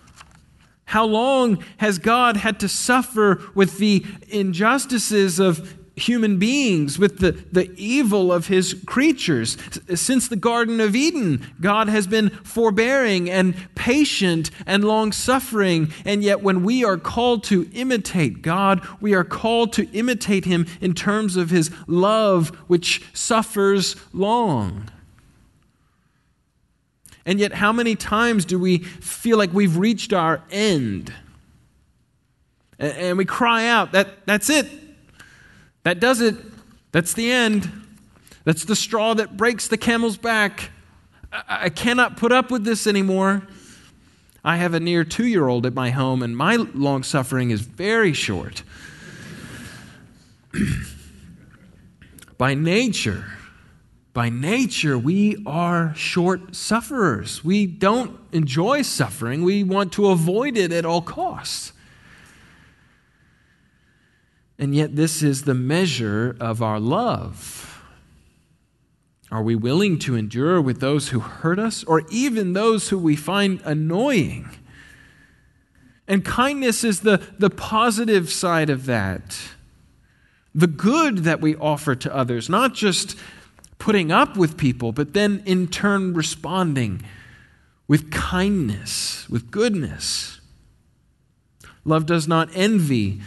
How 0.85 1.07
long 1.07 1.65
has 1.79 1.99
God 1.99 2.37
had 2.37 2.61
to 2.61 2.69
suffer 2.69 3.41
with 3.55 3.79
the 3.79 4.05
injustices 4.29 5.39
of 5.41 5.80
human 6.01 6.39
beings, 6.39 6.99
with 6.99 7.19
the, 7.19 7.33
the 7.53 7.71
evil 7.77 8.33
of 8.33 8.49
his 8.49 8.75
creatures. 8.87 9.57
Since 9.95 10.29
the 10.29 10.37
Garden 10.37 10.81
of 10.81 10.97
Eden, 10.97 11.47
God 11.61 11.89
has 11.89 12.07
been 12.07 12.31
forbearing 12.31 13.31
and 13.31 13.55
patient 13.75 14.51
and 14.67 14.85
long 14.85 15.13
suffering. 15.13 15.93
And 16.05 16.23
yet, 16.23 16.43
when 16.43 16.65
we 16.65 16.85
are 16.85 16.97
called 16.97 17.45
to 17.45 17.69
imitate 17.73 18.43
God, 18.43 18.87
we 19.01 19.15
are 19.15 19.25
called 19.25 19.73
to 19.75 19.89
imitate 19.93 20.45
him 20.45 20.67
in 20.81 20.95
terms 20.95 21.37
of 21.37 21.51
his 21.51 21.71
love, 21.87 22.49
which 22.69 23.03
suffers 23.13 23.97
long. 24.13 24.91
And 27.27 27.39
yet, 27.39 27.53
how 27.53 27.73
many 27.73 27.97
times 27.97 28.45
do 28.45 28.59
we 28.59 28.79
feel 28.79 29.39
like 29.39 29.53
we've 29.53 29.77
reached 29.77 30.13
our 30.13 30.43
end? 30.51 31.13
And 32.79 33.19
we 33.19 33.27
cry 33.27 33.67
out, 33.67 33.93
that, 33.93 34.27
That's 34.27 34.49
it. 34.49 34.67
That 35.83 36.01
does 36.01 36.21
it. 36.21 36.37
That's 36.93 37.15
the 37.15 37.31
end. 37.31 37.71
That's 38.45 38.65
the 38.65 38.77
straw 38.77 39.15
that 39.15 39.37
breaks 39.37 39.69
the 39.69 39.77
camel's 39.77 40.17
back. 40.17 40.71
I, 41.33 41.43
I 41.49 41.69
cannot 41.69 42.17
put 42.17 42.33
up 42.33 42.51
with 42.51 42.65
this 42.65 42.87
anymore. 42.87 43.43
I 44.45 44.57
have 44.57 44.75
a 44.75 44.81
near 44.81 45.05
two 45.05 45.27
year 45.27 45.49
old 45.49 45.67
at 45.67 45.75
my 45.75 45.91
home, 45.91 46.23
and 46.23 46.37
my 46.37 46.57
long 46.57 47.03
suffering 47.03 47.51
is 47.51 47.61
very 47.61 48.13
short. 48.13 48.63
by 52.39 52.55
nature, 52.55 53.27
by 54.15 54.31
nature, 54.31 54.99
we 54.99 55.43
are 55.47 55.95
short 55.95 56.57
sufferers. 56.57 57.45
We 57.45 57.67
don't 57.67 58.19
enjoy 58.33 58.83
suffering, 58.83 59.43
we 59.43 59.63
want 59.63 59.93
to 59.95 60.09
avoid 60.09 60.57
it 60.57 60.73
at 60.73 60.87
all 60.87 61.03
costs. 61.03 61.73
And 64.61 64.75
yet, 64.75 64.95
this 64.95 65.23
is 65.23 65.45
the 65.45 65.55
measure 65.55 66.37
of 66.39 66.63
our 66.63 66.79
love. 66.79 67.83
Are 69.31 69.43
we 69.43 69.57
willing 69.57 69.99
to 70.01 70.17
endure 70.17 70.61
with 70.61 70.81
those 70.81 71.09
who 71.09 71.21
hurt 71.21 71.59
us 71.59 71.83
or 71.85 72.03
even 72.11 72.53
those 72.53 72.91
who 72.91 72.99
we 72.99 73.17
find 73.17 73.63
annoying? 73.65 74.51
And 76.07 76.23
kindness 76.27 76.85
is 76.85 77.01
the, 77.01 77.27
the 77.39 77.49
positive 77.49 78.31
side 78.31 78.69
of 78.69 78.85
that. 78.85 79.39
The 80.55 80.67
good 80.67 81.19
that 81.19 81.41
we 81.41 81.57
offer 81.57 81.95
to 81.95 82.15
others, 82.15 82.51
not 82.51 82.75
just 82.75 83.17
putting 83.79 84.13
up 84.13 84.37
with 84.37 84.59
people, 84.59 84.93
but 84.93 85.15
then 85.15 85.43
in 85.47 85.69
turn 85.69 86.13
responding 86.13 87.03
with 87.89 88.11
kindness, 88.11 89.27
with 89.31 89.51
goodness. 89.51 90.43
Love 91.87 92.05
does 92.05 92.29
not 92.29 92.51
envy 92.53 93.23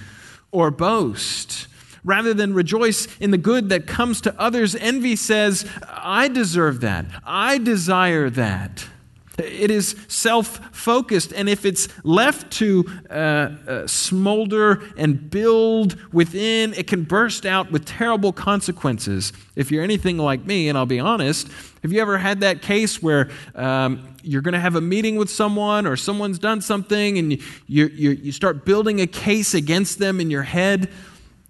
or 0.54 0.72
boast. 0.72 1.68
Rather 2.06 2.34
than 2.34 2.54
rejoice 2.54 3.08
in 3.18 3.32
the 3.32 3.38
good 3.38 3.70
that 3.70 3.88
comes 3.88 4.22
to 4.22 4.40
others, 4.40 4.76
envy 4.76 5.16
says, 5.16 5.66
I 5.90 6.28
deserve 6.28 6.82
that. 6.82 7.06
I 7.26 7.58
desire 7.58 8.30
that. 8.30 8.88
It 9.38 9.72
is 9.72 9.96
self 10.08 10.76
focused, 10.76 11.34
and 11.34 11.50
if 11.50 11.66
it's 11.66 11.88
left 12.04 12.52
to 12.54 12.86
uh, 13.10 13.14
uh, 13.14 13.88
smolder 13.88 14.84
and 14.96 15.30
build 15.32 15.98
within, 16.14 16.74
it 16.76 16.86
can 16.86 17.04
burst 17.04 17.46
out 17.46 17.72
with 17.72 17.86
terrible 17.86 18.32
consequences. 18.32 19.34
If 19.56 19.72
you're 19.72 19.84
anything 19.84 20.20
like 20.20 20.46
me, 20.46 20.70
and 20.70 20.78
I'll 20.78 20.86
be 20.86 21.00
honest, 21.00 21.48
have 21.82 21.92
you 21.92 22.00
ever 22.00 22.18
had 22.18 22.42
that 22.42 22.62
case 22.62 23.02
where 23.02 23.30
um, 23.56 24.08
you're 24.22 24.42
going 24.42 24.54
to 24.54 24.60
have 24.60 24.76
a 24.76 24.82
meeting 24.82 25.16
with 25.16 25.30
someone 25.30 25.88
or 25.88 25.98
someone's 25.98 26.40
done 26.40 26.62
something 26.62 27.18
and 27.18 27.34
you, 27.68 27.88
you, 27.88 28.12
you 28.12 28.32
start 28.32 28.66
building 28.66 29.02
a 29.02 29.08
case 29.08 29.54
against 29.54 30.00
them 30.00 30.22
in 30.22 30.32
your 30.32 30.44
head? 30.44 30.90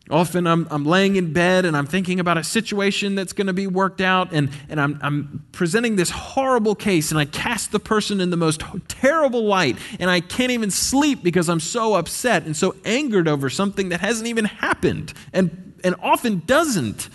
Often 0.10 0.48
I'm, 0.48 0.68
I'm 0.70 0.86
laying 0.86 1.16
in 1.16 1.32
bed 1.32 1.64
and 1.64 1.78
I'm 1.78 1.86
thinking 1.86 2.20
about 2.20 2.38
a 2.38 2.44
situation 2.44 3.16
that's 3.16 3.32
going 3.32 3.48
to 3.48 3.54
be 3.54 3.68
worked 3.68 4.02
out, 4.02 4.34
and, 4.34 4.50
and 4.68 4.80
I'm, 4.80 5.00
I'm 5.02 5.46
presenting 5.54 5.96
this 5.96 6.10
horrible 6.10 6.76
case, 6.76 7.10
and 7.10 7.20
I 7.20 7.24
cast 7.24 7.72
the 7.72 7.80
person 7.80 8.20
in 8.20 8.30
the 8.30 8.38
most 8.38 8.62
terrible 8.90 9.46
light, 9.46 9.78
and 10.00 10.10
I 10.10 10.20
can't 10.20 10.52
even 10.52 10.72
sleep 10.72 11.24
because 11.24 11.48
I'm 11.48 11.62
so 11.62 11.94
upset 11.96 12.44
and 12.44 12.56
so 12.56 12.76
angered 12.84 13.30
over 13.30 13.50
something 13.50 13.90
that 13.90 14.02
hasn't 14.02 14.28
even 14.28 14.46
happened 14.46 15.14
and, 15.32 15.74
and 15.86 15.96
often 16.04 16.44
doesn't. 16.46 17.08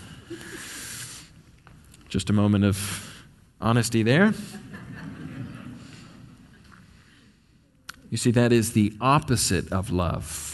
Just 2.09 2.30
a 2.30 2.33
moment 2.33 2.64
of 2.64 3.23
honesty 3.61 4.02
there. 4.02 4.33
You 8.09 8.16
see, 8.16 8.30
that 8.30 8.50
is 8.50 8.73
the 8.73 8.95
opposite 8.99 9.71
of 9.71 9.90
love. 9.90 10.48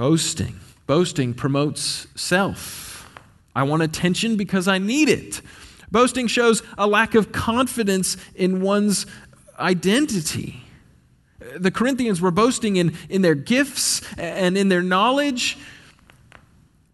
Boasting. 0.00 0.58
Boasting 0.86 1.34
promotes 1.34 2.06
self. 2.14 3.06
I 3.54 3.64
want 3.64 3.82
attention 3.82 4.38
because 4.38 4.66
I 4.66 4.78
need 4.78 5.10
it. 5.10 5.42
Boasting 5.90 6.26
shows 6.26 6.62
a 6.78 6.86
lack 6.86 7.14
of 7.14 7.32
confidence 7.32 8.16
in 8.34 8.62
one's 8.62 9.04
identity. 9.58 10.62
The 11.54 11.70
Corinthians 11.70 12.18
were 12.18 12.30
boasting 12.30 12.76
in, 12.76 12.96
in 13.10 13.20
their 13.20 13.34
gifts 13.34 14.00
and 14.16 14.56
in 14.56 14.70
their 14.70 14.80
knowledge. 14.80 15.58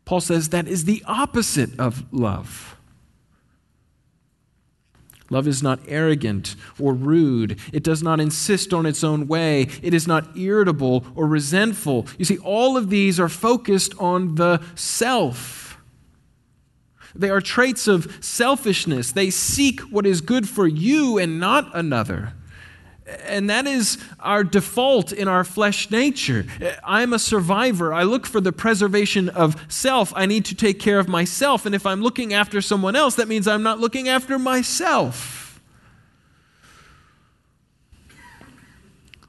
Paul 0.05 0.21
says 0.21 0.49
that 0.49 0.67
is 0.67 0.85
the 0.85 1.05
opposite 1.07 1.79
of 1.79 2.13
love. 2.13 2.76
Love 5.31 5.49
is 5.49 5.63
not 5.63 5.81
arrogant 5.89 6.55
or 6.79 6.93
rude. 6.93 7.59
It 7.73 7.83
does 7.83 8.03
not 8.03 8.21
insist 8.21 8.73
on 8.73 8.87
its 8.87 9.03
own 9.03 9.27
way. 9.27 9.69
It 9.83 9.93
is 9.93 10.07
not 10.07 10.37
irritable 10.37 11.05
or 11.15 11.27
resentful. 11.27 12.07
You 12.19 12.25
see, 12.25 12.39
all 12.39 12.77
of 12.77 12.91
these 12.91 13.19
are 13.19 13.29
focused 13.29 13.95
on 13.99 14.37
the 14.37 14.63
self. 14.75 15.79
They 17.15 17.31
are 17.31 17.41
traits 17.41 17.89
of 17.89 18.19
selfishness. 18.21 19.13
They 19.13 19.31
seek 19.31 19.81
what 19.81 20.07
is 20.07 20.21
good 20.21 20.49
for 20.49 20.67
you 20.67 21.19
and 21.19 21.41
not 21.41 21.75
another. 21.75 22.35
And 23.27 23.49
that 23.51 23.67
is 23.67 23.99
our 24.19 24.43
default 24.43 25.13
in 25.13 25.29
our 25.29 25.45
flesh 25.45 25.91
nature. 25.91 26.45
I'm 26.85 27.13
a 27.13 27.19
survivor. 27.19 27.95
I 27.95 28.03
look 28.03 28.27
for 28.27 28.41
the 28.41 28.53
preservation 28.53 29.29
of 29.29 29.65
self. 29.73 30.13
I 30.17 30.27
need 30.27 30.45
to 30.47 30.57
take 30.57 30.81
care 30.81 30.99
of 30.99 31.09
myself. 31.09 31.67
And 31.67 31.75
if 31.75 31.87
I'm 31.87 32.03
looking 32.03 32.33
after 32.35 32.61
someone 32.61 32.97
else, 32.97 33.15
that 33.15 33.29
means 33.29 33.47
I'm 33.47 33.63
not 33.63 33.79
looking 33.79 34.09
after 34.09 34.39
myself. 34.39 35.61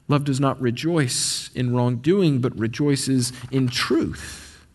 Love 0.08 0.24
does 0.24 0.40
not 0.40 0.60
rejoice 0.60 1.50
in 1.54 1.72
wrongdoing, 1.72 2.40
but 2.40 2.58
rejoices 2.58 3.32
in 3.50 3.68
truth. 3.68 4.66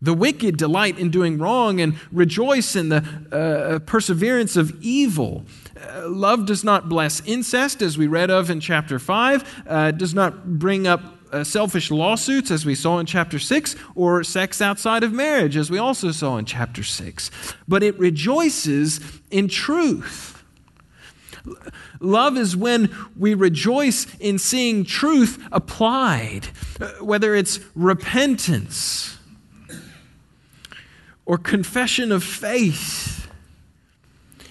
The 0.00 0.14
wicked 0.14 0.56
delight 0.56 0.96
in 0.98 1.10
doing 1.10 1.38
wrong 1.38 1.80
and 1.80 1.94
rejoice 2.12 2.76
in 2.76 2.90
the 2.90 3.02
uh, 3.32 3.80
perseverance 3.80 4.56
of 4.56 4.80
evil. 4.80 5.44
Uh, 5.80 6.08
love 6.08 6.46
does 6.46 6.64
not 6.64 6.88
bless 6.88 7.20
incest, 7.26 7.82
as 7.82 7.96
we 7.96 8.06
read 8.06 8.30
of 8.30 8.50
in 8.50 8.60
chapter 8.60 8.98
5, 8.98 9.62
uh, 9.66 9.90
does 9.92 10.14
not 10.14 10.58
bring 10.58 10.86
up 10.86 11.02
uh, 11.32 11.44
selfish 11.44 11.90
lawsuits, 11.90 12.50
as 12.50 12.64
we 12.64 12.74
saw 12.74 12.98
in 12.98 13.06
chapter 13.06 13.38
6, 13.38 13.76
or 13.94 14.24
sex 14.24 14.60
outside 14.60 15.04
of 15.04 15.12
marriage, 15.12 15.56
as 15.56 15.70
we 15.70 15.78
also 15.78 16.10
saw 16.10 16.36
in 16.36 16.44
chapter 16.44 16.82
6. 16.82 17.30
But 17.66 17.82
it 17.82 17.98
rejoices 17.98 19.00
in 19.30 19.48
truth. 19.48 20.42
Love 22.00 22.36
is 22.36 22.56
when 22.56 22.94
we 23.16 23.34
rejoice 23.34 24.06
in 24.18 24.38
seeing 24.38 24.84
truth 24.84 25.42
applied, 25.52 26.48
uh, 26.80 26.92
whether 27.00 27.34
it's 27.34 27.60
repentance 27.74 29.18
or 31.26 31.38
confession 31.38 32.10
of 32.12 32.24
faith. 32.24 33.27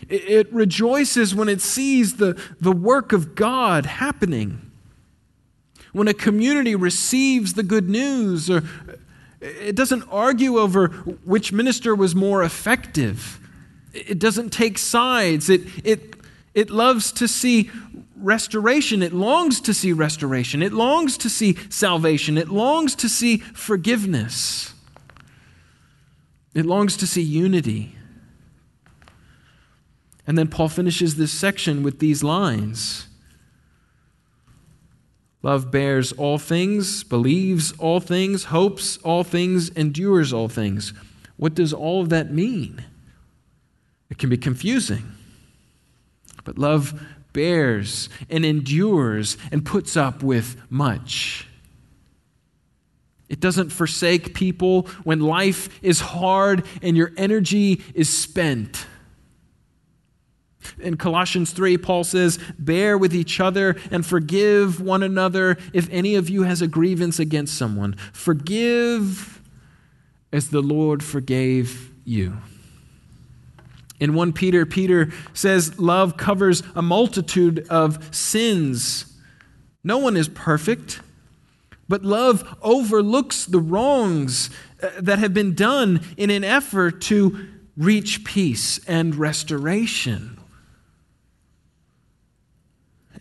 It 0.09 0.51
rejoices 0.53 1.35
when 1.35 1.49
it 1.49 1.61
sees 1.61 2.15
the, 2.15 2.41
the 2.61 2.71
work 2.71 3.11
of 3.11 3.35
God 3.35 3.85
happening. 3.85 4.71
When 5.91 6.07
a 6.07 6.13
community 6.13 6.75
receives 6.75 7.53
the 7.53 7.63
good 7.63 7.89
news, 7.89 8.49
or 8.49 8.63
it 9.41 9.75
doesn't 9.75 10.03
argue 10.11 10.57
over 10.57 10.87
which 10.87 11.51
minister 11.51 11.93
was 11.93 12.15
more 12.15 12.43
effective. 12.43 13.39
It 13.93 14.19
doesn't 14.19 14.51
take 14.51 14.77
sides. 14.77 15.49
It, 15.49 15.61
it, 15.83 16.15
it 16.53 16.69
loves 16.69 17.11
to 17.13 17.27
see 17.27 17.69
restoration. 18.15 19.03
It 19.03 19.13
longs 19.13 19.59
to 19.61 19.73
see 19.73 19.91
restoration. 19.91 20.61
It 20.61 20.73
longs 20.73 21.17
to 21.17 21.29
see 21.29 21.57
salvation. 21.69 22.37
It 22.37 22.49
longs 22.49 22.95
to 22.95 23.09
see 23.09 23.37
forgiveness. 23.37 24.73
It 26.53 26.65
longs 26.65 26.97
to 26.97 27.07
see 27.07 27.21
unity. 27.21 27.96
And 30.27 30.37
then 30.37 30.49
Paul 30.49 30.67
finishes 30.67 31.15
this 31.15 31.31
section 31.31 31.81
with 31.81 31.99
these 31.99 32.23
lines 32.23 33.07
Love 35.43 35.71
bears 35.71 36.11
all 36.13 36.37
things, 36.37 37.05
believes 37.05 37.71
all 37.77 38.01
things, 38.01 38.45
hopes 38.45 38.97
all 38.97 39.23
things, 39.23 39.69
endures 39.69 40.33
all 40.33 40.49
things. 40.49 40.93
What 41.37 41.53
does 41.53 41.71
all 41.71 42.01
of 42.01 42.09
that 42.09 42.33
mean? 42.33 42.83
It 44.09 44.17
can 44.17 44.29
be 44.29 44.37
confusing. 44.37 45.03
But 46.43 46.57
love 46.57 47.01
bears 47.31 48.09
and 48.29 48.43
endures 48.43 49.37
and 49.51 49.63
puts 49.63 49.95
up 49.95 50.23
with 50.23 50.59
much. 50.69 51.47
It 53.29 53.39
doesn't 53.39 53.69
forsake 53.69 54.33
people 54.33 54.83
when 55.03 55.19
life 55.19 55.69
is 55.81 55.99
hard 55.99 56.65
and 56.81 56.97
your 56.97 57.11
energy 57.15 57.83
is 57.93 58.09
spent. 58.09 58.85
In 60.80 60.97
Colossians 60.97 61.51
3, 61.51 61.77
Paul 61.77 62.03
says, 62.03 62.39
Bear 62.58 62.97
with 62.97 63.15
each 63.15 63.39
other 63.39 63.75
and 63.91 64.06
forgive 64.06 64.82
one 64.82 65.03
another 65.03 65.58
if 65.73 65.88
any 65.91 66.15
of 66.15 66.30
you 66.30 66.43
has 66.43 66.62
a 66.62 66.67
grievance 66.67 67.19
against 67.19 67.58
someone. 67.58 67.95
Forgive 68.13 69.41
as 70.32 70.49
the 70.49 70.62
Lord 70.62 71.03
forgave 71.03 71.91
you. 72.03 72.38
In 73.99 74.13
1 74.13 74.34
Peter, 74.34 74.65
Peter 74.65 75.12
says, 75.34 75.80
Love 75.80 76.17
covers 76.17 76.62
a 76.75 76.82
multitude 76.82 77.65
of 77.69 78.15
sins. 78.15 79.17
No 79.84 79.97
one 79.97 80.15
is 80.15 80.30
perfect. 80.30 81.01
But 81.89 82.03
love 82.03 82.58
overlooks 82.62 83.45
the 83.45 83.60
wrongs 83.60 84.49
uh, 84.82 84.89
that 84.99 85.19
have 85.19 85.34
been 85.34 85.56
done 85.56 86.01
in 86.17 86.30
an 86.30 86.43
effort 86.43 87.01
to 87.03 87.47
reach 87.77 88.25
peace 88.25 88.80
and 88.88 89.15
restoration. 89.15 90.37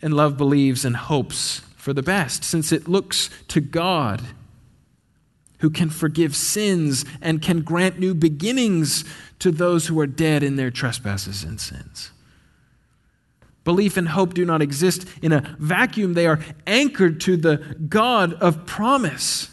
And 0.01 0.13
love 0.13 0.37
believes 0.37 0.85
and 0.85 0.95
hopes 0.95 1.61
for 1.75 1.93
the 1.93 2.03
best, 2.03 2.43
since 2.43 2.71
it 2.71 2.87
looks 2.87 3.29
to 3.47 3.61
God 3.61 4.21
who 5.59 5.69
can 5.69 5.89
forgive 5.89 6.35
sins 6.35 7.03
and 7.21 7.41
can 7.41 7.61
grant 7.61 7.99
new 7.99 8.13
beginnings 8.13 9.03
to 9.39 9.51
those 9.51 9.87
who 9.87 9.99
are 9.99 10.07
dead 10.07 10.43
in 10.43 10.55
their 10.55 10.71
trespasses 10.71 11.43
and 11.43 11.59
sins. 11.59 12.11
Belief 13.63 13.97
and 13.97 14.09
hope 14.09 14.33
do 14.33 14.45
not 14.45 14.61
exist 14.61 15.07
in 15.21 15.33
a 15.33 15.55
vacuum, 15.59 16.13
they 16.13 16.27
are 16.27 16.39
anchored 16.65 17.19
to 17.21 17.35
the 17.35 17.57
God 17.89 18.33
of 18.35 18.65
promise. 18.65 19.49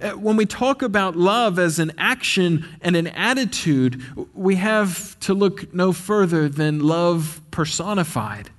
Uh, 0.00 0.12
when 0.12 0.36
we 0.36 0.46
talk 0.46 0.82
about 0.82 1.14
love 1.14 1.58
as 1.58 1.78
an 1.78 1.92
action 1.98 2.66
and 2.80 2.96
an 2.96 3.08
attitude, 3.08 4.02
we 4.34 4.56
have 4.56 5.18
to 5.20 5.34
look 5.34 5.74
no 5.74 5.92
further 5.92 6.48
than 6.48 6.80
love 6.80 7.40
personified. 7.50 8.50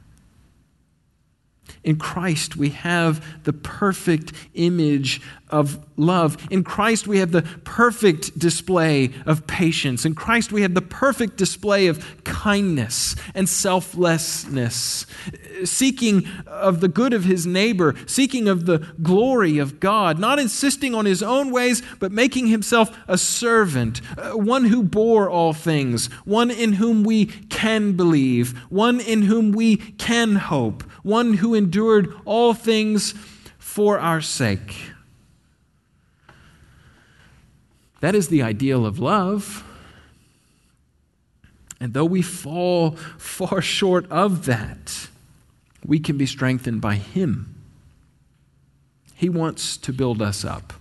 In 1.86 1.98
Christ, 1.98 2.58
we 2.58 2.72
have 2.72 3.24
the 3.44 3.54
perfect 3.54 4.34
image 4.56 5.22
of 5.50 5.80
love. 5.96 6.36
In 6.50 6.64
Christ, 6.64 7.08
we 7.08 7.20
have 7.20 7.32
the 7.32 7.44
perfect 7.64 8.38
display 8.38 9.12
of 9.28 9.46
patience. 9.46 10.04
In 10.04 10.16
Christ, 10.16 10.52
we 10.52 10.64
have 10.64 10.74
the 10.74 10.82
perfect 10.82 11.38
display 11.38 11.86
of 11.86 12.24
kindness 12.24 13.16
and 13.36 13.48
selflessness, 13.48 15.06
seeking 15.64 16.28
of 16.48 16.82
the 16.82 16.88
good 16.88 17.14
of 17.14 17.24
his 17.24 17.46
neighbor, 17.46 17.94
seeking 18.08 18.48
of 18.48 18.66
the 18.66 18.80
glory 19.04 19.60
of 19.60 19.80
God, 19.80 20.18
not 20.18 20.40
insisting 20.40 20.96
on 20.96 21.06
his 21.06 21.22
own 21.22 21.52
ways, 21.52 21.84
but 22.00 22.12
making 22.12 22.48
himself 22.48 22.98
a 23.08 23.18
servant, 23.18 24.02
uh, 24.18 24.32
one 24.32 24.66
who 24.66 24.82
bore 24.82 25.30
all 25.30 25.54
things, 25.54 26.08
one 26.26 26.50
in 26.50 26.74
whom 26.74 27.04
we 27.04 27.28
can 27.28 27.94
believe, 27.94 28.58
one 28.70 29.00
in 29.00 29.22
whom 29.22 29.52
we 29.52 29.78
can 29.78 30.36
hope, 30.36 30.84
one 31.06 31.36
who 31.36 31.54
endured 31.54 32.12
all 32.26 32.56
things 32.56 33.14
for 33.60 34.00
our 34.00 34.20
sake. 34.20 34.76
That 38.02 38.16
is 38.16 38.30
the 38.30 38.42
ideal 38.42 38.88
of 38.88 38.98
love. 38.98 39.64
And 41.80 41.94
though 41.94 42.06
we 42.06 42.24
fall 42.24 42.92
far 43.20 43.62
short 43.62 44.10
of 44.10 44.48
that, 44.48 45.10
we 45.86 46.00
can 46.00 46.18
be 46.18 46.26
strengthened 46.26 46.82
by 46.82 46.96
Him. 46.96 47.54
He 49.14 49.30
wants 49.30 49.78
to 49.78 49.94
build 49.94 50.24
us 50.24 50.44
up. 50.44 50.74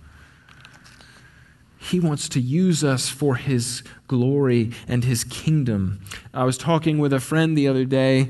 He 1.77 1.99
wants 1.99 2.27
to 2.29 2.41
use 2.41 2.83
us 2.83 3.09
for 3.09 3.35
His 3.35 3.83
glory 4.07 4.71
and 4.87 5.03
His 5.03 5.23
kingdom. 5.23 6.01
I 6.33 6.45
was 6.45 6.57
talking 6.57 6.97
with 6.97 7.13
a 7.13 7.19
friend 7.19 7.55
the 7.55 7.67
other 7.67 7.85
day 7.85 8.29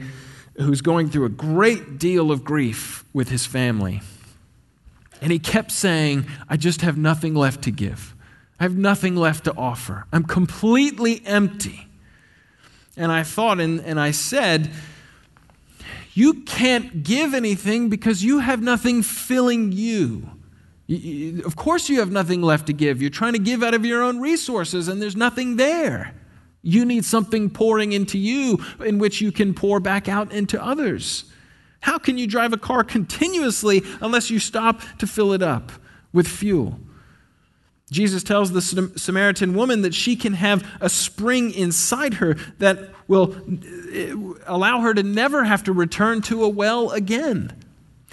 who's 0.58 0.82
going 0.82 1.10
through 1.10 1.26
a 1.26 1.30
great 1.30 1.98
deal 1.98 2.32
of 2.32 2.44
grief 2.44 3.04
with 3.13 3.30
his 3.30 3.46
family. 3.46 4.02
And 5.22 5.32
he 5.32 5.39
kept 5.39 5.72
saying, 5.72 6.26
I 6.50 6.58
just 6.58 6.82
have 6.82 6.98
nothing 6.98 7.34
left 7.34 7.63
to 7.63 7.72
give. 7.72 8.15
I 8.60 8.63
have 8.63 8.78
nothing 8.78 9.15
left 9.15 9.46
to 9.46 9.56
offer. 9.56 10.06
I'm 10.13 10.24
completely 10.24 11.22
empty. 11.26 11.88
And 12.98 13.12
I 13.12 13.24
thought 13.24 13.60
and, 13.60 13.82
and 13.82 14.00
I 14.00 14.12
said, 14.12 14.72
You 16.13 16.44
can't 16.44 17.04
give 17.04 17.34
anything 17.34 17.89
because 17.89 18.24
you 18.24 18.39
have 18.39 18.62
nothing 18.62 19.02
filling 19.04 19.72
you. 19.72 20.30
Of 21.44 21.56
course, 21.56 21.89
you 21.89 22.00
have 22.00 22.12
nothing 22.12 22.41
left 22.41 22.68
to 22.68 22.74
give. 22.74 23.02
You're 23.02 23.10
trying 23.10 23.34
to 23.34 23.39
give 23.39 23.63
out 23.63 23.74
of 23.74 23.86
your 23.86 24.04
own 24.04 24.20
resources, 24.20 24.88
and 24.88 25.02
there's 25.02 25.15
nothing 25.15 25.56
there. 25.56 26.13
You 26.67 26.84
need 26.84 27.06
something 27.06 27.51
pouring 27.51 27.93
into 27.93 28.17
you 28.17 28.58
in 28.84 28.97
which 28.97 29.21
you 29.21 29.32
can 29.32 29.54
pour 29.54 29.80
back 29.80 30.10
out 30.10 30.32
into 30.32 30.62
others. 30.62 31.25
How 31.82 31.99
can 31.99 32.17
you 32.17 32.25
drive 32.25 32.54
a 32.54 32.58
car 32.58 32.84
continuously 32.84 33.84
unless 34.01 34.32
you 34.32 34.39
stop 34.39 34.82
to 34.97 35.06
fill 35.06 35.32
it 35.34 35.43
up 35.43 35.71
with 36.12 36.28
fuel? 36.28 36.80
Jesus 37.91 38.23
tells 38.23 38.51
the 38.51 38.63
Samaritan 38.97 39.54
woman 39.54 39.84
that 39.84 39.93
she 39.93 40.15
can 40.15 40.34
have 40.34 40.67
a 40.82 40.89
spring 40.89 41.54
inside 41.54 42.15
her 42.15 42.34
that 42.58 42.80
will 43.08 43.36
eh, 43.93 44.15
allow 44.47 44.80
her 44.80 44.95
to 44.95 45.04
never 45.04 45.43
have 45.43 45.63
to 45.65 45.71
return 45.71 46.23
to 46.23 46.43
a 46.43 46.49
well 46.49 46.89
again. 46.89 47.54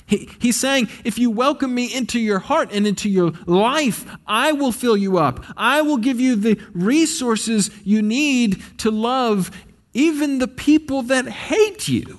He, 0.07 0.29
he's 0.41 0.61
saying, 0.61 0.89
if 1.05 1.19
you 1.19 1.31
welcome 1.31 1.75
me 1.75 1.93
into 1.95 2.19
your 2.19 2.39
heart 2.39 2.71
and 2.73 2.87
into 2.87 3.09
your 3.09 3.33
life, 3.47 4.05
I 4.27 4.53
will 4.53 4.73
fill 4.73 4.97
you 4.97 5.19
up. 5.19 5.45
I 5.57 5.83
will 5.83 5.97
give 5.97 6.21
you 6.21 6.37
the 6.37 6.61
resources 6.73 7.71
you 7.85 8.03
need 8.03 8.63
to 8.79 8.91
love 8.91 9.51
even 9.95 10.39
the 10.39 10.49
people 10.49 11.03
that 11.03 11.29
hate 11.29 11.89
you. 11.89 12.19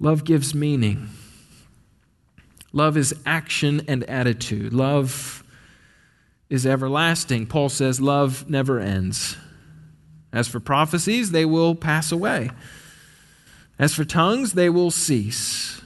Love 0.00 0.24
gives 0.24 0.54
meaning. 0.54 1.08
Love 2.72 2.96
is 2.96 3.14
action 3.24 3.82
and 3.86 4.02
attitude. 4.04 4.72
Love 4.72 5.44
is 6.50 6.66
everlasting. 6.66 7.46
Paul 7.46 7.68
says, 7.68 8.00
Love 8.00 8.50
never 8.50 8.80
ends. 8.80 9.36
As 10.32 10.48
for 10.48 10.58
prophecies, 10.58 11.30
they 11.30 11.44
will 11.44 11.74
pass 11.74 12.10
away. 12.10 12.50
As 13.78 13.94
for 13.94 14.04
tongues, 14.04 14.52
they 14.52 14.68
will 14.70 14.90
cease. 14.90 15.80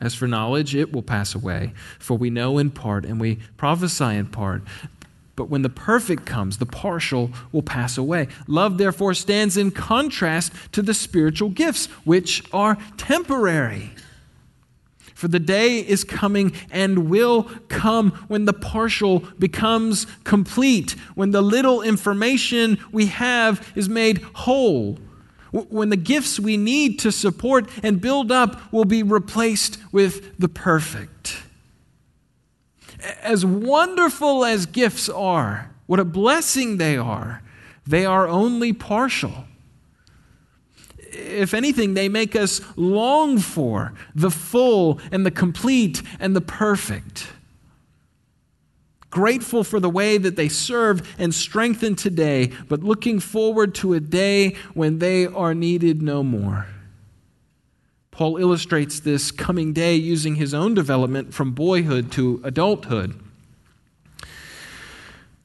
As 0.00 0.14
for 0.14 0.26
knowledge, 0.26 0.74
it 0.74 0.92
will 0.92 1.02
pass 1.02 1.34
away. 1.34 1.72
For 1.98 2.16
we 2.16 2.30
know 2.30 2.58
in 2.58 2.70
part 2.70 3.04
and 3.04 3.20
we 3.20 3.36
prophesy 3.56 4.16
in 4.16 4.26
part. 4.26 4.62
But 5.36 5.48
when 5.48 5.62
the 5.62 5.68
perfect 5.68 6.26
comes, 6.26 6.58
the 6.58 6.66
partial 6.66 7.30
will 7.52 7.62
pass 7.62 7.98
away. 7.98 8.28
Love, 8.46 8.78
therefore, 8.78 9.14
stands 9.14 9.56
in 9.56 9.70
contrast 9.70 10.52
to 10.72 10.82
the 10.82 10.94
spiritual 10.94 11.48
gifts, 11.48 11.86
which 12.04 12.42
are 12.52 12.78
temporary. 12.96 13.90
For 15.14 15.28
the 15.28 15.40
day 15.40 15.78
is 15.78 16.04
coming 16.04 16.52
and 16.70 17.08
will 17.08 17.44
come 17.68 18.10
when 18.28 18.44
the 18.44 18.52
partial 18.52 19.20
becomes 19.38 20.06
complete, 20.24 20.92
when 21.14 21.30
the 21.30 21.42
little 21.42 21.82
information 21.82 22.78
we 22.92 23.06
have 23.06 23.72
is 23.74 23.88
made 23.88 24.22
whole 24.34 24.98
when 25.54 25.88
the 25.88 25.96
gifts 25.96 26.40
we 26.40 26.56
need 26.56 26.98
to 26.98 27.12
support 27.12 27.68
and 27.82 28.00
build 28.00 28.32
up 28.32 28.72
will 28.72 28.84
be 28.84 29.02
replaced 29.02 29.78
with 29.92 30.36
the 30.38 30.48
perfect. 30.48 31.36
As 33.22 33.46
wonderful 33.46 34.44
as 34.44 34.66
gifts 34.66 35.08
are, 35.08 35.70
what 35.86 36.00
a 36.00 36.04
blessing 36.04 36.78
they 36.78 36.96
are, 36.96 37.42
they 37.86 38.04
are 38.04 38.26
only 38.26 38.72
partial. 38.72 39.44
If 40.96 41.54
anything, 41.54 41.94
they 41.94 42.08
make 42.08 42.34
us 42.34 42.60
long 42.76 43.38
for 43.38 43.94
the 44.14 44.30
full 44.30 44.98
and 45.12 45.24
the 45.24 45.30
complete 45.30 46.02
and 46.18 46.34
the 46.34 46.40
perfect 46.40 47.28
grateful 49.14 49.62
for 49.62 49.78
the 49.78 49.88
way 49.88 50.18
that 50.18 50.34
they 50.34 50.48
serve 50.48 51.14
and 51.18 51.32
strengthen 51.32 51.94
today, 51.94 52.50
but 52.68 52.82
looking 52.82 53.20
forward 53.20 53.72
to 53.76 53.94
a 53.94 54.00
day 54.00 54.56
when 54.74 54.98
they 54.98 55.24
are 55.24 55.54
needed 55.54 56.02
no 56.02 56.24
more. 56.24 56.66
Paul 58.10 58.38
illustrates 58.38 58.98
this 59.00 59.30
coming 59.30 59.72
day 59.72 59.94
using 59.94 60.34
his 60.34 60.52
own 60.52 60.74
development 60.74 61.32
from 61.32 61.52
boyhood 61.52 62.10
to 62.12 62.40
adulthood. 62.42 63.20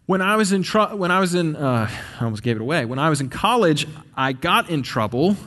When 0.08 0.24
I 0.24 0.36
was 0.36 0.52
in, 0.52 0.64
tr- 0.64 0.96
when 0.96 1.12
I 1.12 1.20
was 1.20 1.36
in, 1.36 1.56
uh, 1.56 1.88
I 2.20 2.24
almost 2.24 2.42
gave 2.42 2.56
it 2.56 2.62
away. 2.62 2.86
When 2.86 2.98
I 2.98 3.12
was 3.12 3.22
in 3.22 3.30
college, 3.30 3.88
I 4.18 4.34
got 4.34 4.72
in 4.72 4.82
trouble 4.82 5.38